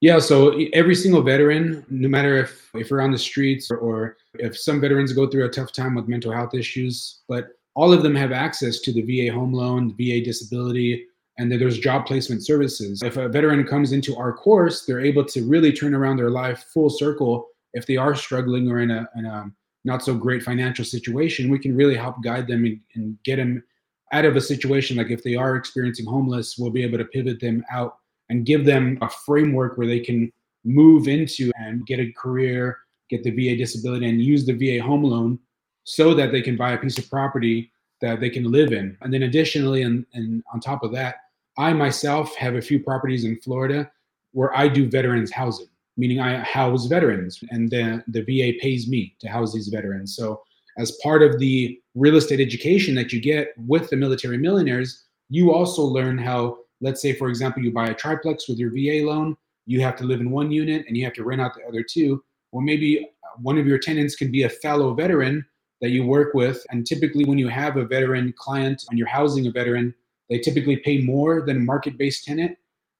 Yeah, 0.01 0.19
so 0.19 0.59
every 0.73 0.95
single 0.95 1.21
veteran, 1.21 1.85
no 1.89 2.07
matter 2.07 2.37
if 2.37 2.69
if 2.73 2.89
you're 2.89 3.01
on 3.01 3.11
the 3.11 3.17
streets 3.17 3.69
or, 3.69 3.77
or 3.77 4.17
if 4.33 4.57
some 4.57 4.81
veterans 4.81 5.13
go 5.13 5.27
through 5.27 5.45
a 5.45 5.49
tough 5.49 5.71
time 5.71 5.93
with 5.93 6.07
mental 6.07 6.31
health 6.31 6.55
issues, 6.55 7.21
but 7.27 7.49
all 7.75 7.93
of 7.93 8.01
them 8.01 8.15
have 8.15 8.31
access 8.31 8.79
to 8.79 8.91
the 8.91 9.03
VA 9.03 9.31
home 9.31 9.53
loan, 9.53 9.93
the 9.95 10.19
VA 10.19 10.25
disability, 10.25 11.05
and 11.37 11.51
then 11.51 11.59
there's 11.59 11.77
job 11.77 12.05
placement 12.05 12.45
services. 12.45 13.03
If 13.03 13.17
a 13.17 13.29
veteran 13.29 13.63
comes 13.65 13.91
into 13.91 14.15
our 14.15 14.33
course, 14.33 14.85
they're 14.85 14.99
able 14.99 15.25
to 15.25 15.47
really 15.47 15.71
turn 15.71 15.93
around 15.93 16.17
their 16.17 16.31
life 16.31 16.65
full 16.73 16.89
circle. 16.89 17.47
If 17.73 17.85
they 17.85 17.97
are 17.97 18.15
struggling 18.15 18.69
or 18.71 18.79
in 18.79 18.89
a, 18.89 19.07
in 19.15 19.25
a 19.25 19.51
not 19.85 20.03
so 20.03 20.15
great 20.15 20.41
financial 20.41 20.83
situation, 20.83 21.49
we 21.49 21.59
can 21.59 21.75
really 21.75 21.95
help 21.95 22.23
guide 22.23 22.47
them 22.47 22.65
and, 22.65 22.79
and 22.95 23.17
get 23.23 23.35
them 23.35 23.63
out 24.11 24.25
of 24.25 24.35
a 24.35 24.41
situation. 24.41 24.97
Like 24.97 25.11
if 25.11 25.23
they 25.23 25.35
are 25.35 25.55
experiencing 25.55 26.07
homeless, 26.07 26.57
we'll 26.57 26.71
be 26.71 26.83
able 26.83 26.97
to 26.97 27.05
pivot 27.05 27.39
them 27.39 27.63
out 27.71 27.97
and 28.29 28.45
give 28.45 28.65
them 28.65 28.97
a 29.01 29.09
framework 29.09 29.77
where 29.77 29.87
they 29.87 29.99
can 29.99 30.31
move 30.65 31.07
into 31.07 31.51
and 31.55 31.85
get 31.85 31.99
a 31.99 32.11
career, 32.13 32.79
get 33.09 33.23
the 33.23 33.31
VA 33.31 33.55
disability, 33.55 34.09
and 34.09 34.21
use 34.21 34.45
the 34.45 34.53
VA 34.53 34.83
home 34.83 35.03
loan 35.03 35.39
so 35.83 36.13
that 36.13 36.31
they 36.31 36.41
can 36.41 36.57
buy 36.57 36.71
a 36.71 36.77
piece 36.77 36.97
of 36.97 37.09
property 37.09 37.71
that 38.01 38.19
they 38.19 38.29
can 38.29 38.51
live 38.51 38.73
in. 38.73 38.97
And 39.01 39.13
then 39.13 39.23
additionally, 39.23 39.83
and, 39.83 40.05
and 40.13 40.43
on 40.53 40.59
top 40.59 40.83
of 40.83 40.91
that, 40.93 41.15
I 41.57 41.73
myself 41.73 42.35
have 42.35 42.55
a 42.55 42.61
few 42.61 42.79
properties 42.79 43.23
in 43.23 43.37
Florida 43.37 43.89
where 44.31 44.55
I 44.55 44.67
do 44.67 44.89
veterans 44.89 45.31
housing, 45.31 45.67
meaning 45.97 46.19
I 46.19 46.37
house 46.43 46.85
veterans 46.85 47.39
and 47.49 47.69
the, 47.69 48.03
the 48.07 48.21
VA 48.21 48.57
pays 48.61 48.87
me 48.87 49.15
to 49.19 49.27
house 49.27 49.53
these 49.53 49.69
veterans. 49.69 50.15
So 50.15 50.41
as 50.77 50.97
part 51.03 51.23
of 51.23 51.39
the 51.39 51.79
real 51.95 52.17
estate 52.17 52.39
education 52.39 52.93
that 52.95 53.11
you 53.11 53.19
get 53.19 53.53
with 53.57 53.89
the 53.89 53.95
military 53.95 54.37
millionaires, 54.37 55.05
you 55.29 55.51
also 55.51 55.81
learn 55.81 56.17
how, 56.17 56.59
let's 56.81 57.01
say, 57.01 57.13
for 57.13 57.29
example, 57.29 57.63
you 57.63 57.71
buy 57.71 57.87
a 57.87 57.95
triplex 57.95 58.47
with 58.47 58.59
your 58.59 58.69
VA 58.69 59.05
loan, 59.05 59.35
you 59.65 59.81
have 59.81 59.95
to 59.97 60.03
live 60.03 60.21
in 60.21 60.29
one 60.29 60.51
unit 60.51 60.85
and 60.87 60.95
you 60.95 61.03
have 61.03 61.13
to 61.13 61.23
rent 61.23 61.41
out 61.41 61.55
the 61.55 61.67
other 61.67 61.83
two. 61.83 62.23
Well, 62.51 62.61
maybe 62.61 63.09
one 63.41 63.57
of 63.57 63.65
your 63.67 63.79
tenants 63.79 64.15
can 64.15 64.31
be 64.31 64.43
a 64.43 64.49
fellow 64.49 64.93
veteran 64.93 65.45
that 65.81 65.89
you 65.89 66.05
work 66.05 66.33
with. 66.33 66.65
And 66.69 66.85
typically, 66.85 67.25
when 67.25 67.37
you 67.37 67.47
have 67.47 67.77
a 67.77 67.85
veteran 67.85 68.33
client 68.37 68.85
and 68.89 68.97
you're 68.97 69.07
housing 69.07 69.47
a 69.47 69.51
veteran, 69.51 69.93
they 70.29 70.39
typically 70.39 70.77
pay 70.77 70.99
more 70.99 71.45
than 71.45 71.57
a 71.57 71.61
market 71.61 71.97
based 71.97 72.25
tenant. 72.25 72.57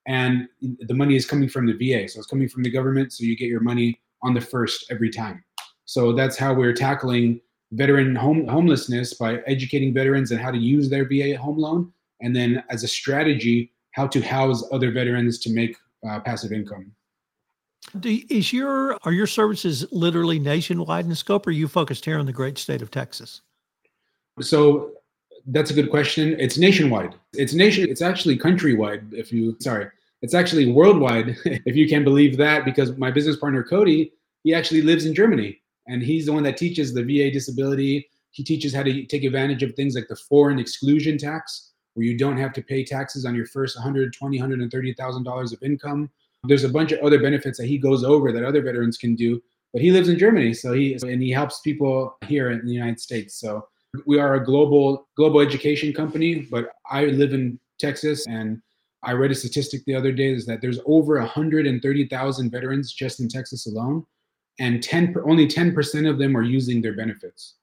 And 0.08 0.48
the 0.62 0.94
money 0.94 1.16
is 1.16 1.26
coming 1.26 1.50
from 1.50 1.66
the 1.66 1.74
VA. 1.74 2.08
So 2.08 2.20
it's 2.20 2.28
coming 2.28 2.48
from 2.48 2.64
the 2.64 2.70
government. 2.70 3.12
So 3.12 3.24
you 3.26 3.36
get 3.36 3.50
your 3.50 3.60
money 3.60 4.00
on 4.22 4.34
the 4.34 4.42
first 4.42 4.86
every 4.90 5.10
time. 5.10 5.44
So 5.86 6.14
that's 6.14 6.38
how 6.38 6.54
we're 6.54 6.74
tackling 6.74 7.42
veteran 7.72 8.16
home, 8.16 8.48
homelessness 8.48 9.14
by 9.16 9.38
educating 9.48 9.94
veterans 9.94 10.32
and 10.32 10.40
how 10.40 10.52
to 10.52 10.58
use 10.58 10.90
their 10.90 11.08
VA 11.08 11.38
home 11.38 11.58
loan. 11.58 11.92
And 12.22 12.36
then 12.36 12.64
as 12.70 12.84
a 12.84 12.88
strategy, 12.88 13.72
how 13.92 14.08
to 14.08 14.22
house 14.22 14.64
other 14.72 14.92
veterans 14.92 15.40
to 15.40 15.50
make 15.52 15.76
uh, 16.08 16.20
passive 16.22 16.52
income. 16.52 16.92
Do, 18.00 18.20
is 18.30 18.52
your 18.52 18.98
are 19.04 19.12
your 19.12 19.28
services 19.28 19.86
literally 19.92 20.40
nationwide 20.40 21.06
in 21.06 21.16
scope, 21.16 21.48
or 21.48 21.52
are 21.52 21.54
you 21.54 21.68
focused 21.68 22.06
here 22.06 22.20
in 22.20 22.26
the 22.26 22.34
great 22.34 22.58
state 22.58 22.82
of 22.82 22.92
Texas? 22.92 23.42
So 24.42 24.92
that's 25.48 25.72
a 25.72 25.74
good 25.74 25.90
question. 25.90 26.36
It's 26.40 26.58
nationwide. 26.58 27.16
It's 27.34 27.54
nation. 27.54 27.90
It's 27.90 28.02
actually 28.02 28.38
countrywide. 28.38 29.14
If 29.14 29.32
you 29.32 29.56
sorry, 29.60 29.88
it's 30.22 30.34
actually 30.34 30.72
worldwide. 30.72 31.38
if 31.46 31.76
you 31.76 31.88
can 31.88 32.04
believe 32.04 32.38
that, 32.38 32.66
because 32.66 32.98
my 32.98 33.12
business 33.12 33.38
partner 33.38 33.64
Cody, 33.64 34.12
he 34.44 34.54
actually 34.54 34.82
lives 34.82 35.06
in 35.06 35.16
Germany, 35.16 35.60
and 35.88 36.02
he's 36.02 36.26
the 36.26 36.34
one 36.34 36.44
that 36.44 36.58
teaches 36.58 36.94
the 36.94 37.04
VA 37.04 37.32
disability. 37.32 38.10
He 38.32 38.44
teaches 38.44 38.74
how 38.74 38.84
to 38.84 39.06
take 39.06 39.24
advantage 39.24 39.64
of 39.64 39.74
things 39.74 39.96
like 39.96 40.08
the 40.08 40.16
foreign 40.16 40.60
exclusion 40.60 41.18
tax, 41.18 41.72
where 41.98 42.06
you 42.06 42.16
don't 42.16 42.38
have 42.38 42.54
to 42.54 42.62
pay 42.62 42.84
taxes 42.84 43.26
on 43.26 43.34
your 43.34 43.48
first 43.48 43.76
120 43.76 44.40
130000 44.40 45.24
dollars 45.24 45.52
of 45.52 45.64
income 45.64 46.10
there's 46.44 46.64
a 46.64 46.70
bunch 46.70 46.92
of 46.92 47.00
other 47.00 47.20
benefits 47.20 47.58
that 47.58 47.66
he 47.66 47.78
goes 47.78 48.04
over 48.04 48.32
that 48.32 48.44
other 48.44 48.62
veterans 48.62 48.98
can 48.98 49.16
do 49.16 49.42
but 49.74 49.82
he 49.82 49.92
lives 49.92 50.08
in 50.08 50.20
germany 50.20 50.54
so 50.54 50.74
he 50.74 50.94
and 50.94 51.22
he 51.22 51.32
helps 51.32 51.60
people 51.62 52.16
here 52.28 52.52
in 52.52 52.64
the 52.66 52.72
united 52.72 53.00
states 53.00 53.40
so 53.40 53.68
we 54.06 54.20
are 54.20 54.36
a 54.36 54.44
global 54.44 55.08
global 55.16 55.40
education 55.40 55.94
company 55.94 56.48
but 56.52 56.72
i 56.90 57.06
live 57.06 57.34
in 57.34 57.60
texas 57.80 58.26
and 58.28 58.62
i 59.04 59.12
read 59.12 59.32
a 59.32 59.36
statistic 59.36 59.82
the 59.86 59.96
other 59.96 60.12
day 60.12 60.32
is 60.34 60.46
that 60.46 60.62
there's 60.62 60.80
over 60.86 61.20
130000 61.20 62.52
veterans 62.52 62.94
just 62.94 63.20
in 63.20 63.28
texas 63.28 63.68
alone 63.68 64.06
and 64.60 64.84
10 64.84 65.16
only 65.26 65.48
10% 65.48 66.10
of 66.10 66.18
them 66.18 66.36
are 66.36 66.44
using 66.44 66.82
their 66.82 66.96
benefits 66.96 67.56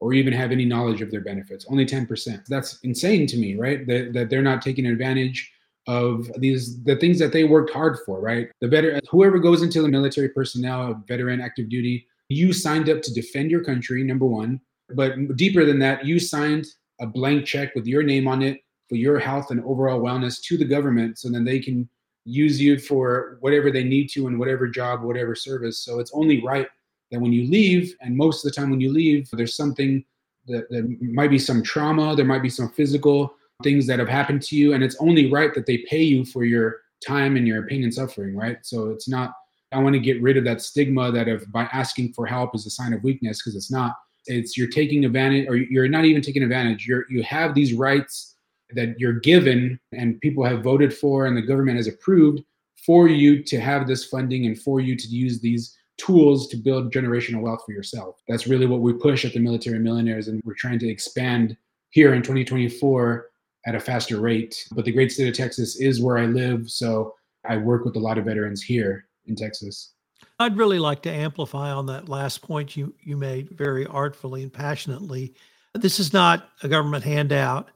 or 0.00 0.12
even 0.12 0.32
have 0.32 0.52
any 0.52 0.64
knowledge 0.64 1.00
of 1.00 1.10
their 1.10 1.20
benefits 1.20 1.66
only 1.68 1.86
10% 1.86 2.44
that's 2.46 2.78
insane 2.82 3.26
to 3.26 3.36
me 3.36 3.56
right? 3.56 3.86
That, 3.86 4.12
that 4.12 4.30
they're 4.30 4.42
not 4.42 4.62
taking 4.62 4.86
advantage 4.86 5.52
of 5.86 6.30
these 6.36 6.82
the 6.84 6.96
things 6.96 7.18
that 7.18 7.32
they 7.32 7.44
worked 7.44 7.72
hard 7.72 7.98
for 8.04 8.20
right? 8.20 8.48
The 8.60 8.68
better 8.68 9.00
whoever 9.10 9.38
goes 9.38 9.62
into 9.62 9.82
the 9.82 9.88
military 9.88 10.28
personnel 10.28 11.02
veteran 11.06 11.40
active 11.40 11.68
duty 11.68 12.06
you 12.28 12.52
signed 12.52 12.90
up 12.90 13.00
to 13.02 13.14
defend 13.14 13.50
your 13.50 13.64
country 13.64 14.02
number 14.04 14.26
one 14.26 14.60
but 14.94 15.36
deeper 15.36 15.64
than 15.64 15.78
that 15.78 16.04
you 16.04 16.18
signed 16.18 16.66
a 17.00 17.06
blank 17.06 17.44
check 17.44 17.74
with 17.74 17.86
your 17.86 18.02
name 18.02 18.26
on 18.26 18.42
it 18.42 18.60
for 18.88 18.96
your 18.96 19.18
health 19.18 19.50
and 19.50 19.62
overall 19.64 20.00
wellness 20.00 20.42
to 20.42 20.56
the 20.56 20.64
government 20.64 21.18
so 21.18 21.28
then 21.28 21.44
they 21.44 21.58
can 21.58 21.88
use 22.24 22.60
you 22.60 22.78
for 22.78 23.38
whatever 23.40 23.70
they 23.70 23.84
need 23.84 24.08
to 24.08 24.26
in 24.26 24.38
whatever 24.38 24.66
job 24.66 25.02
whatever 25.02 25.34
service 25.34 25.84
so 25.84 25.98
it's 25.98 26.12
only 26.14 26.42
right 26.42 26.68
that 27.10 27.20
when 27.20 27.32
you 27.32 27.50
leave, 27.50 27.94
and 28.00 28.16
most 28.16 28.44
of 28.44 28.50
the 28.50 28.54
time 28.54 28.70
when 28.70 28.80
you 28.80 28.92
leave, 28.92 29.28
there's 29.32 29.56
something 29.56 30.04
that, 30.46 30.68
that 30.70 30.96
might 31.00 31.30
be 31.30 31.38
some 31.38 31.62
trauma, 31.62 32.14
there 32.14 32.24
might 32.24 32.42
be 32.42 32.50
some 32.50 32.70
physical 32.70 33.34
things 33.62 33.86
that 33.86 33.98
have 33.98 34.08
happened 34.08 34.42
to 34.42 34.56
you, 34.56 34.74
and 34.74 34.84
it's 34.84 34.96
only 35.00 35.30
right 35.30 35.54
that 35.54 35.66
they 35.66 35.78
pay 35.88 36.02
you 36.02 36.24
for 36.24 36.44
your 36.44 36.76
time 37.06 37.36
and 37.36 37.46
your 37.46 37.66
pain 37.66 37.82
and 37.84 37.92
suffering, 37.92 38.36
right? 38.36 38.58
So 38.62 38.90
it's 38.90 39.08
not. 39.08 39.32
I 39.70 39.78
want 39.78 39.92
to 39.94 40.00
get 40.00 40.22
rid 40.22 40.38
of 40.38 40.44
that 40.44 40.62
stigma 40.62 41.12
that 41.12 41.28
if 41.28 41.50
by 41.52 41.64
asking 41.72 42.14
for 42.14 42.24
help 42.24 42.54
is 42.54 42.66
a 42.66 42.70
sign 42.70 42.94
of 42.94 43.02
weakness 43.04 43.42
because 43.42 43.54
it's 43.54 43.70
not. 43.70 43.96
It's 44.28 44.56
you're 44.56 44.68
taking 44.68 45.04
advantage, 45.04 45.48
or 45.48 45.56
you're 45.56 45.88
not 45.88 46.04
even 46.04 46.22
taking 46.22 46.42
advantage. 46.42 46.86
You're 46.86 47.04
you 47.08 47.22
have 47.22 47.54
these 47.54 47.74
rights 47.74 48.36
that 48.70 48.98
you're 48.98 49.20
given, 49.20 49.80
and 49.92 50.20
people 50.20 50.44
have 50.44 50.62
voted 50.62 50.94
for, 50.94 51.26
and 51.26 51.36
the 51.36 51.42
government 51.42 51.76
has 51.76 51.88
approved 51.88 52.42
for 52.84 53.08
you 53.08 53.42
to 53.42 53.60
have 53.60 53.86
this 53.86 54.04
funding 54.04 54.46
and 54.46 54.58
for 54.60 54.80
you 54.80 54.96
to 54.96 55.08
use 55.08 55.40
these 55.40 55.76
tools 55.96 56.48
to 56.48 56.56
build 56.56 56.92
generational 56.92 57.40
wealth 57.40 57.62
for 57.66 57.72
yourself. 57.72 58.22
That's 58.28 58.46
really 58.46 58.66
what 58.66 58.80
we 58.80 58.92
push 58.92 59.24
at 59.24 59.32
the 59.32 59.40
Military 59.40 59.78
Millionaires, 59.78 60.28
and 60.28 60.40
we're 60.44 60.54
trying 60.54 60.78
to 60.80 60.88
expand 60.88 61.56
here 61.90 62.14
in 62.14 62.22
2024 62.22 63.26
at 63.66 63.74
a 63.74 63.80
faster 63.80 64.20
rate. 64.20 64.66
But 64.72 64.84
the 64.84 64.92
great 64.92 65.12
state 65.12 65.28
of 65.28 65.34
Texas 65.34 65.80
is 65.80 66.00
where 66.00 66.18
I 66.18 66.26
live, 66.26 66.70
so 66.70 67.14
I 67.44 67.56
work 67.56 67.84
with 67.84 67.96
a 67.96 68.00
lot 68.00 68.18
of 68.18 68.24
veterans 68.24 68.62
here 68.62 69.06
in 69.26 69.34
Texas. 69.34 69.92
I'd 70.38 70.56
really 70.56 70.78
like 70.78 71.02
to 71.02 71.10
amplify 71.10 71.72
on 71.72 71.86
that 71.86 72.08
last 72.08 72.42
point 72.42 72.76
you 72.76 72.94
you 73.00 73.16
made 73.16 73.50
very 73.50 73.86
artfully 73.86 74.42
and 74.42 74.52
passionately. 74.52 75.34
This 75.74 75.98
is 75.98 76.12
not 76.12 76.50
a 76.62 76.68
government 76.68 77.04
handout. 77.04 77.70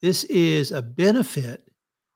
This 0.00 0.24
is 0.24 0.72
a 0.72 0.82
benefit 0.82 1.68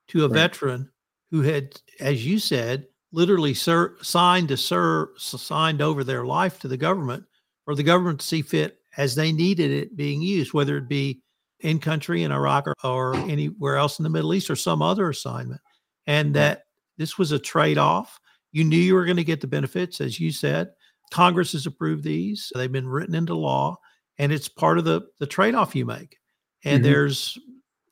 to 0.09 0.25
a 0.25 0.29
right. 0.29 0.35
veteran 0.35 0.91
who 1.31 1.43
had, 1.43 1.81
as 2.01 2.27
you 2.27 2.39
said, 2.39 2.87
literally 3.13 3.55
ser- 3.55 3.97
signed 4.03 4.49
to 4.49 4.57
serve, 4.57 5.09
signed 5.17 5.81
over 5.81 6.05
their 6.05 6.25
life 6.25 6.59
to 6.61 6.69
the 6.69 6.77
government 6.77 7.25
for 7.65 7.75
the 7.75 7.83
government 7.83 8.21
to 8.21 8.27
see 8.27 8.43
fit 8.43 8.79
as 8.97 9.15
they 9.15 9.33
needed 9.33 9.71
it 9.71 9.97
being 9.97 10.21
used, 10.23 10.53
whether 10.53 10.77
it 10.77 10.89
be 10.89 11.23
in 11.61 11.79
country 11.79 12.23
in 12.23 12.33
Iraq 12.33 12.67
or, 12.67 12.75
or 12.85 13.15
anywhere 13.17 13.77
else 13.77 13.99
in 13.99 14.03
the 14.03 14.11
Middle 14.11 14.35
East 14.35 14.51
or 14.51 14.57
some 14.57 14.83
other 14.83 15.09
assignment. 15.09 15.61
And 16.07 16.35
that 16.35 16.65
this 16.97 17.19
was 17.19 17.33
a 17.33 17.39
trade 17.39 17.79
off. 17.79 18.19
You 18.53 18.65
knew 18.65 18.77
you 18.77 18.95
were 18.95 19.05
going 19.05 19.17
to 19.17 19.25
get 19.25 19.41
the 19.41 19.47
benefits, 19.47 20.01
as 20.01 20.19
you 20.19 20.31
said. 20.33 20.71
Congress 21.11 21.53
has 21.53 21.67
approved 21.67 22.05
these, 22.05 22.53
they've 22.55 22.71
been 22.71 22.89
written 22.89 23.15
into 23.15 23.35
law, 23.35 23.77
and 24.19 24.33
it's 24.33 24.49
part 24.49 24.79
of 24.79 24.85
the, 24.85 25.03
the 25.19 25.27
trade 25.27 25.55
off 25.55 25.75
you 25.75 25.87
make. 25.87 26.19
And 26.65 26.83
mm-hmm. 26.83 26.93
there's 26.93 27.39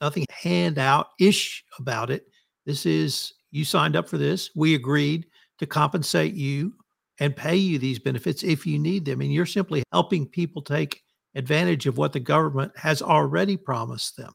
nothing 0.00 0.26
handout 0.30 1.08
ish 1.18 1.64
about 1.78 2.10
it. 2.10 2.26
This 2.66 2.84
is 2.84 3.32
you 3.50 3.64
signed 3.64 3.96
up 3.96 4.08
for 4.08 4.18
this. 4.18 4.50
We 4.54 4.74
agreed 4.74 5.26
to 5.58 5.66
compensate 5.66 6.34
you 6.34 6.74
and 7.20 7.34
pay 7.34 7.56
you 7.56 7.78
these 7.78 7.98
benefits 7.98 8.42
if 8.42 8.66
you 8.66 8.78
need 8.78 9.04
them. 9.04 9.20
And 9.20 9.32
you're 9.32 9.46
simply 9.46 9.82
helping 9.92 10.26
people 10.26 10.60
take 10.60 11.02
advantage 11.34 11.86
of 11.86 11.96
what 11.96 12.12
the 12.12 12.20
government 12.20 12.72
has 12.76 13.00
already 13.00 13.56
promised 13.56 14.16
them. 14.16 14.32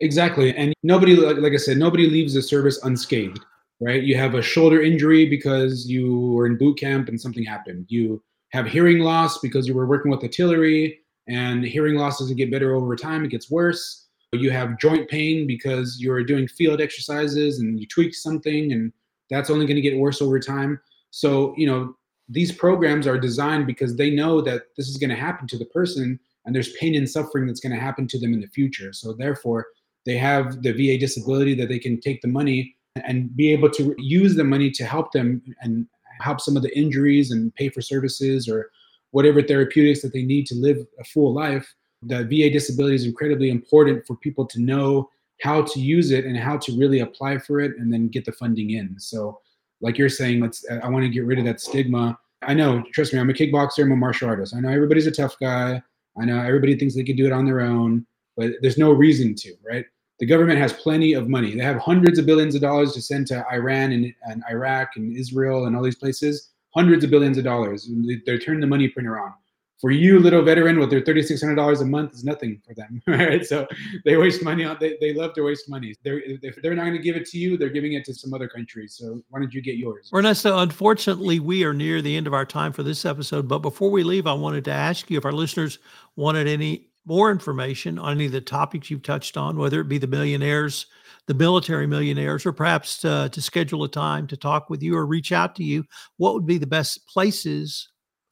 Exactly. 0.00 0.54
And 0.56 0.74
nobody, 0.82 1.14
like 1.14 1.52
I 1.52 1.56
said, 1.56 1.76
nobody 1.76 2.08
leaves 2.08 2.34
the 2.34 2.42
service 2.42 2.82
unscathed, 2.84 3.44
right? 3.80 4.02
You 4.02 4.16
have 4.16 4.34
a 4.34 4.42
shoulder 4.42 4.80
injury 4.80 5.28
because 5.28 5.88
you 5.88 6.30
were 6.30 6.46
in 6.46 6.58
boot 6.58 6.78
camp 6.78 7.08
and 7.08 7.20
something 7.20 7.44
happened. 7.44 7.86
You 7.88 8.22
have 8.50 8.66
hearing 8.66 9.00
loss 9.00 9.38
because 9.38 9.66
you 9.66 9.74
were 9.74 9.86
working 9.86 10.10
with 10.10 10.22
artillery 10.22 11.00
and 11.28 11.64
hearing 11.64 11.94
loss 11.94 12.18
doesn't 12.18 12.36
get 12.36 12.50
better 12.50 12.74
over 12.74 12.96
time, 12.96 13.24
it 13.24 13.30
gets 13.30 13.50
worse 13.50 14.08
you 14.32 14.50
have 14.50 14.78
joint 14.78 15.08
pain 15.08 15.46
because 15.46 15.98
you're 16.00 16.22
doing 16.22 16.46
field 16.46 16.80
exercises 16.80 17.58
and 17.58 17.80
you 17.80 17.86
tweak 17.86 18.14
something 18.14 18.72
and 18.72 18.92
that's 19.28 19.50
only 19.50 19.66
going 19.66 19.76
to 19.76 19.82
get 19.82 19.98
worse 19.98 20.22
over 20.22 20.38
time 20.38 20.80
so 21.10 21.54
you 21.56 21.66
know 21.66 21.94
these 22.28 22.52
programs 22.52 23.06
are 23.06 23.18
designed 23.18 23.66
because 23.66 23.96
they 23.96 24.10
know 24.10 24.40
that 24.40 24.62
this 24.76 24.88
is 24.88 24.96
going 24.96 25.10
to 25.10 25.16
happen 25.16 25.48
to 25.48 25.58
the 25.58 25.64
person 25.66 26.18
and 26.44 26.54
there's 26.54 26.72
pain 26.74 26.94
and 26.94 27.10
suffering 27.10 27.46
that's 27.46 27.60
going 27.60 27.74
to 27.74 27.80
happen 27.80 28.06
to 28.06 28.18
them 28.20 28.32
in 28.32 28.40
the 28.40 28.46
future 28.48 28.92
so 28.92 29.12
therefore 29.12 29.66
they 30.06 30.16
have 30.16 30.62
the 30.62 30.72
va 30.72 30.98
disability 30.98 31.54
that 31.54 31.68
they 31.68 31.78
can 31.78 32.00
take 32.00 32.22
the 32.22 32.28
money 32.28 32.76
and 33.04 33.34
be 33.36 33.52
able 33.52 33.70
to 33.70 33.94
use 33.98 34.34
the 34.34 34.44
money 34.44 34.70
to 34.70 34.84
help 34.84 35.12
them 35.12 35.42
and 35.60 35.86
help 36.20 36.40
some 36.40 36.56
of 36.56 36.62
the 36.62 36.76
injuries 36.76 37.30
and 37.30 37.54
pay 37.54 37.68
for 37.68 37.80
services 37.80 38.48
or 38.48 38.70
whatever 39.12 39.42
therapeutics 39.42 40.02
that 40.02 40.12
they 40.12 40.22
need 40.22 40.46
to 40.46 40.54
live 40.54 40.78
a 40.98 41.04
full 41.04 41.32
life 41.32 41.74
the 42.02 42.24
VA 42.24 42.50
disability 42.50 42.94
is 42.94 43.04
incredibly 43.04 43.50
important 43.50 44.06
for 44.06 44.16
people 44.16 44.46
to 44.46 44.60
know 44.60 45.10
how 45.42 45.62
to 45.62 45.80
use 45.80 46.10
it 46.10 46.24
and 46.24 46.36
how 46.36 46.56
to 46.58 46.76
really 46.78 47.00
apply 47.00 47.38
for 47.38 47.60
it 47.60 47.76
and 47.78 47.92
then 47.92 48.08
get 48.08 48.24
the 48.24 48.32
funding 48.32 48.70
in. 48.70 48.98
So, 48.98 49.40
like 49.80 49.96
you're 49.96 50.08
saying, 50.08 50.40
let's 50.40 50.64
I 50.82 50.88
want 50.88 51.04
to 51.04 51.08
get 51.08 51.24
rid 51.24 51.38
of 51.38 51.44
that 51.46 51.60
stigma. 51.60 52.18
I 52.42 52.54
know, 52.54 52.82
trust 52.92 53.12
me, 53.12 53.18
I'm 53.18 53.30
a 53.30 53.34
kickboxer, 53.34 53.82
I'm 53.82 53.92
a 53.92 53.96
martial 53.96 54.28
artist. 54.28 54.54
I 54.54 54.60
know 54.60 54.70
everybody's 54.70 55.06
a 55.06 55.10
tough 55.10 55.36
guy. 55.40 55.82
I 56.20 56.24
know 56.24 56.40
everybody 56.40 56.76
thinks 56.76 56.94
they 56.94 57.04
can 57.04 57.16
do 57.16 57.26
it 57.26 57.32
on 57.32 57.44
their 57.44 57.60
own, 57.60 58.06
but 58.36 58.52
there's 58.62 58.78
no 58.78 58.92
reason 58.92 59.34
to, 59.36 59.54
right? 59.66 59.84
The 60.20 60.26
government 60.26 60.58
has 60.58 60.72
plenty 60.72 61.14
of 61.14 61.28
money. 61.28 61.54
They 61.54 61.64
have 61.64 61.78
hundreds 61.78 62.18
of 62.18 62.26
billions 62.26 62.54
of 62.54 62.60
dollars 62.60 62.92
to 62.92 63.02
send 63.02 63.26
to 63.28 63.44
Iran 63.50 63.92
and, 63.92 64.12
and 64.24 64.44
Iraq 64.50 64.96
and 64.96 65.16
Israel 65.16 65.64
and 65.64 65.74
all 65.74 65.82
these 65.82 65.96
places. 65.96 66.50
Hundreds 66.74 67.02
of 67.02 67.10
billions 67.10 67.38
of 67.38 67.44
dollars. 67.44 67.90
They, 68.26 68.38
turn 68.38 68.60
the 68.60 68.66
money 68.66 68.86
printer 68.88 69.18
on 69.18 69.32
for 69.80 69.90
you 69.90 70.20
little 70.20 70.42
veteran 70.42 70.78
with 70.78 70.90
their 70.90 71.00
$3600 71.00 71.80
a 71.80 71.84
month 71.84 72.12
is 72.12 72.22
nothing 72.22 72.60
for 72.66 72.74
them 72.74 73.00
right 73.06 73.46
so 73.46 73.66
they 74.04 74.16
waste 74.16 74.42
money 74.42 74.64
on 74.64 74.76
they, 74.78 74.96
they 75.00 75.14
love 75.14 75.32
to 75.34 75.42
waste 75.42 75.68
money 75.68 75.94
they're 76.04 76.20
if 76.24 76.60
they're 76.62 76.74
not 76.74 76.82
going 76.82 76.96
to 76.96 77.02
give 77.02 77.16
it 77.16 77.26
to 77.26 77.38
you 77.38 77.56
they're 77.56 77.70
giving 77.70 77.94
it 77.94 78.04
to 78.04 78.12
some 78.12 78.34
other 78.34 78.48
country 78.48 78.86
so 78.86 79.22
why 79.30 79.40
don't 79.40 79.54
you 79.54 79.62
get 79.62 79.76
yours 79.76 80.10
ernesto 80.12 80.58
unfortunately 80.58 81.40
we 81.40 81.64
are 81.64 81.72
near 81.72 82.02
the 82.02 82.14
end 82.14 82.26
of 82.26 82.34
our 82.34 82.44
time 82.44 82.72
for 82.72 82.82
this 82.82 83.04
episode 83.04 83.48
but 83.48 83.60
before 83.60 83.90
we 83.90 84.02
leave 84.02 84.26
i 84.26 84.32
wanted 84.32 84.64
to 84.64 84.72
ask 84.72 85.10
you 85.10 85.16
if 85.16 85.24
our 85.24 85.32
listeners 85.32 85.78
wanted 86.16 86.46
any 86.46 86.89
more 87.10 87.30
information 87.30 87.98
on 87.98 88.12
any 88.12 88.26
of 88.26 88.32
the 88.32 88.40
topics 88.40 88.88
you've 88.88 89.02
touched 89.02 89.36
on 89.36 89.58
whether 89.58 89.80
it 89.80 89.88
be 89.88 89.98
the 89.98 90.06
millionaires 90.06 90.86
the 91.26 91.34
military 91.34 91.86
millionaires 91.86 92.46
or 92.46 92.52
perhaps 92.52 93.04
uh, 93.04 93.28
to 93.28 93.42
schedule 93.42 93.84
a 93.84 93.88
time 93.88 94.26
to 94.26 94.36
talk 94.36 94.70
with 94.70 94.82
you 94.82 94.96
or 94.96 95.04
reach 95.04 95.32
out 95.32 95.56
to 95.56 95.64
you 95.64 95.84
what 96.18 96.34
would 96.34 96.46
be 96.46 96.56
the 96.56 96.66
best 96.66 97.04
places 97.08 97.88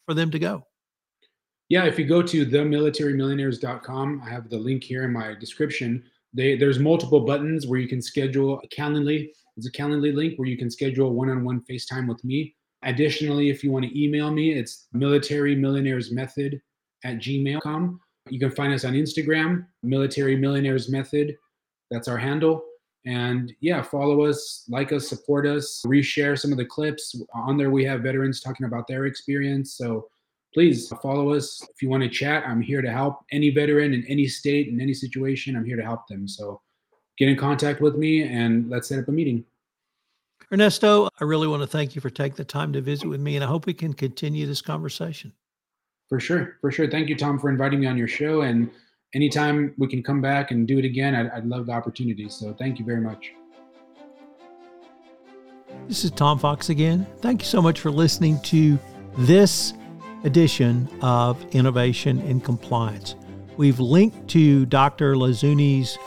for 0.07 0.15
them 0.15 0.31
to 0.31 0.39
go 0.39 0.65
yeah, 1.69 1.85
if 1.85 1.99
you 1.99 2.07
go 2.07 2.23
to 2.23 2.47
themilitarymillionaires.com, 2.47 4.23
I 4.25 4.31
have 4.31 4.49
the 4.49 4.57
link 4.57 4.83
here 4.83 5.05
in 5.05 5.13
my 5.13 5.35
description. 5.35 6.03
They, 6.33 6.57
there's 6.57 6.79
multiple 6.79 7.21
buttons 7.21 7.67
where 7.67 7.79
you 7.79 7.87
can 7.87 8.01
schedule 8.01 8.59
a 8.65 8.69
Calendly. 8.69 9.29
It's 9.57 9.67
a 9.67 9.73
Calendly 9.73 10.15
link 10.15 10.39
where 10.39 10.49
you 10.49 10.57
can 10.57 10.71
schedule 10.71 11.13
one-on-one 11.13 11.63
FaceTime 11.69 12.09
with 12.09 12.25
me. 12.25 12.55
Additionally, 12.85 13.51
if 13.51 13.63
you 13.63 13.71
want 13.71 13.85
to 13.85 14.03
email 14.03 14.31
me, 14.31 14.53
it's 14.55 14.87
militarymillionairesmethod 14.95 16.59
at 17.05 17.17
gmail.com. 17.17 18.01
You 18.31 18.39
can 18.39 18.51
find 18.51 18.73
us 18.73 18.85
on 18.85 18.95
Instagram, 18.95 19.67
Military 19.83 20.37
Millionaires 20.37 20.89
Method. 20.89 21.37
That's 21.91 22.09
our 22.09 22.19
handle. 22.19 22.63
And 23.07 23.53
yeah, 23.61 23.81
follow 23.81 24.25
us, 24.25 24.65
like 24.69 24.93
us, 24.93 25.09
support 25.09 25.47
us, 25.47 25.83
reshare 25.87 26.39
some 26.39 26.53
of 26.53 26.59
the 26.59 26.65
clips. 26.65 27.21
On 27.33 27.57
there, 27.57 27.71
we 27.71 27.85
have 27.85 28.03
veterans 28.03 28.41
talking 28.41 28.67
about 28.67 28.87
their 28.87 29.07
experience. 29.07 29.75
So 29.75 30.09
please 30.53 30.89
follow 31.03 31.33
us. 31.33 31.63
If 31.75 31.81
you 31.81 31.89
want 31.89 32.03
to 32.03 32.09
chat, 32.09 32.45
I'm 32.47 32.61
here 32.61 32.83
to 32.83 32.91
help 32.91 33.21
any 33.33 33.51
veteran 33.51 33.95
in 33.95 34.05
any 34.07 34.27
state, 34.27 34.69
in 34.69 34.81
any 34.81 34.93
situation. 34.93 35.57
I'm 35.57 35.65
here 35.65 35.77
to 35.77 35.85
help 35.85 36.07
them. 36.09 36.29
So 36.29 36.61
get 37.17 37.29
in 37.29 37.37
contact 37.37 37.81
with 37.81 37.97
me 37.97 38.23
and 38.23 38.69
let's 38.69 38.89
set 38.89 38.99
up 38.99 39.09
a 39.09 39.13
meeting. 39.13 39.45
Ernesto, 40.53 41.09
I 41.21 41.25
really 41.25 41.47
want 41.47 41.63
to 41.63 41.67
thank 41.67 41.95
you 41.95 42.01
for 42.01 42.09
taking 42.09 42.37
the 42.37 42.45
time 42.45 42.73
to 42.73 42.81
visit 42.81 43.07
with 43.07 43.21
me, 43.21 43.37
and 43.37 43.45
I 43.45 43.47
hope 43.47 43.67
we 43.67 43.75
can 43.75 43.93
continue 43.93 44.47
this 44.47 44.63
conversation. 44.63 45.33
For 46.09 46.21
sure. 46.21 46.57
For 46.61 46.71
sure. 46.71 46.89
Thank 46.89 47.09
you, 47.09 47.17
Tom, 47.17 47.39
for 47.39 47.51
inviting 47.51 47.81
me 47.81 47.87
on 47.87 47.99
your 47.99 48.09
show. 48.09 48.43
And 48.43 48.71
anytime 49.15 49.75
we 49.77 49.87
can 49.87 50.03
come 50.03 50.21
back 50.21 50.51
and 50.51 50.67
do 50.67 50.79
it 50.79 50.85
again, 50.85 51.15
I'd, 51.15 51.31
I'd 51.31 51.47
love 51.47 51.67
the 51.67 51.73
opportunity. 51.73 52.29
So 52.29 52.55
thank 52.59 52.79
you 52.79 52.85
very 52.85 53.01
much. 53.01 53.33
This 55.87 56.05
is 56.05 56.11
Tom 56.11 56.39
Fox 56.39 56.71
again. 56.71 57.07
Thank 57.21 57.43
you 57.43 57.47
so 57.47 57.63
much 57.63 57.81
for 57.81 57.91
listening 57.91 58.41
to 58.43 58.79
this 59.19 59.75
edition 60.25 60.89
of 61.03 61.43
Innovation 61.55 62.21
in 62.21 62.41
Compliance. 62.41 63.15
We've 63.57 63.81
linked 63.81 64.29
to 64.29 64.67
Dr. 64.67 65.15
Lazuni's 65.15 65.99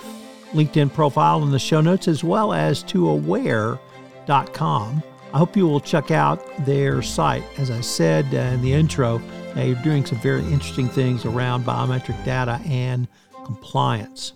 LinkedIn 0.51 0.93
profile 0.93 1.43
in 1.43 1.51
the 1.51 1.59
show 1.59 1.81
notes 1.81 2.07
as 2.07 2.23
well 2.23 2.53
as 2.53 2.83
to 2.83 3.09
aware.com. 3.09 5.03
I 5.33 5.37
hope 5.37 5.55
you 5.55 5.65
will 5.65 5.79
check 5.79 6.11
out 6.11 6.43
their 6.65 7.01
site. 7.01 7.43
As 7.57 7.71
I 7.71 7.79
said 7.81 8.25
uh, 8.33 8.37
in 8.37 8.61
the 8.61 8.73
intro, 8.73 9.21
they're 9.55 9.75
doing 9.75 10.05
some 10.05 10.19
very 10.19 10.43
interesting 10.43 10.89
things 10.89 11.25
around 11.25 11.65
biometric 11.65 12.23
data 12.25 12.59
and 12.65 13.07
compliance. 13.45 14.33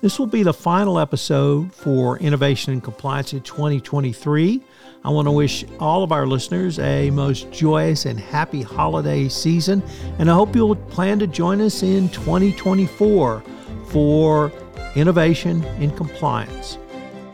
This 0.00 0.18
will 0.18 0.26
be 0.26 0.42
the 0.42 0.52
final 0.52 0.98
episode 0.98 1.72
for 1.72 2.18
Innovation 2.18 2.72
and 2.72 2.82
Compliance 2.82 3.32
in 3.32 3.40
2023. 3.40 4.62
I 5.04 5.08
want 5.08 5.28
to 5.28 5.32
wish 5.32 5.64
all 5.80 6.02
of 6.02 6.12
our 6.12 6.26
listeners 6.26 6.78
a 6.78 7.10
most 7.10 7.50
joyous 7.50 8.04
and 8.04 8.18
happy 8.18 8.60
holiday 8.60 9.28
season, 9.28 9.82
and 10.18 10.30
I 10.30 10.34
hope 10.34 10.54
you'll 10.54 10.76
plan 10.76 11.20
to 11.20 11.26
join 11.26 11.60
us 11.60 11.82
in 11.82 12.08
2024 12.10 13.42
for 13.86 14.52
Innovation 14.94 15.64
in 15.80 15.90
Compliance. 15.96 16.76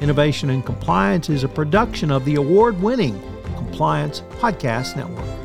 Innovation 0.00 0.48
and 0.48 0.64
Compliance 0.64 1.28
is 1.28 1.44
a 1.44 1.48
production 1.48 2.10
of 2.10 2.24
the 2.24 2.36
award 2.36 2.80
winning 2.80 3.20
Compliance 3.54 4.22
Podcast 4.38 4.96
Network. 4.96 5.39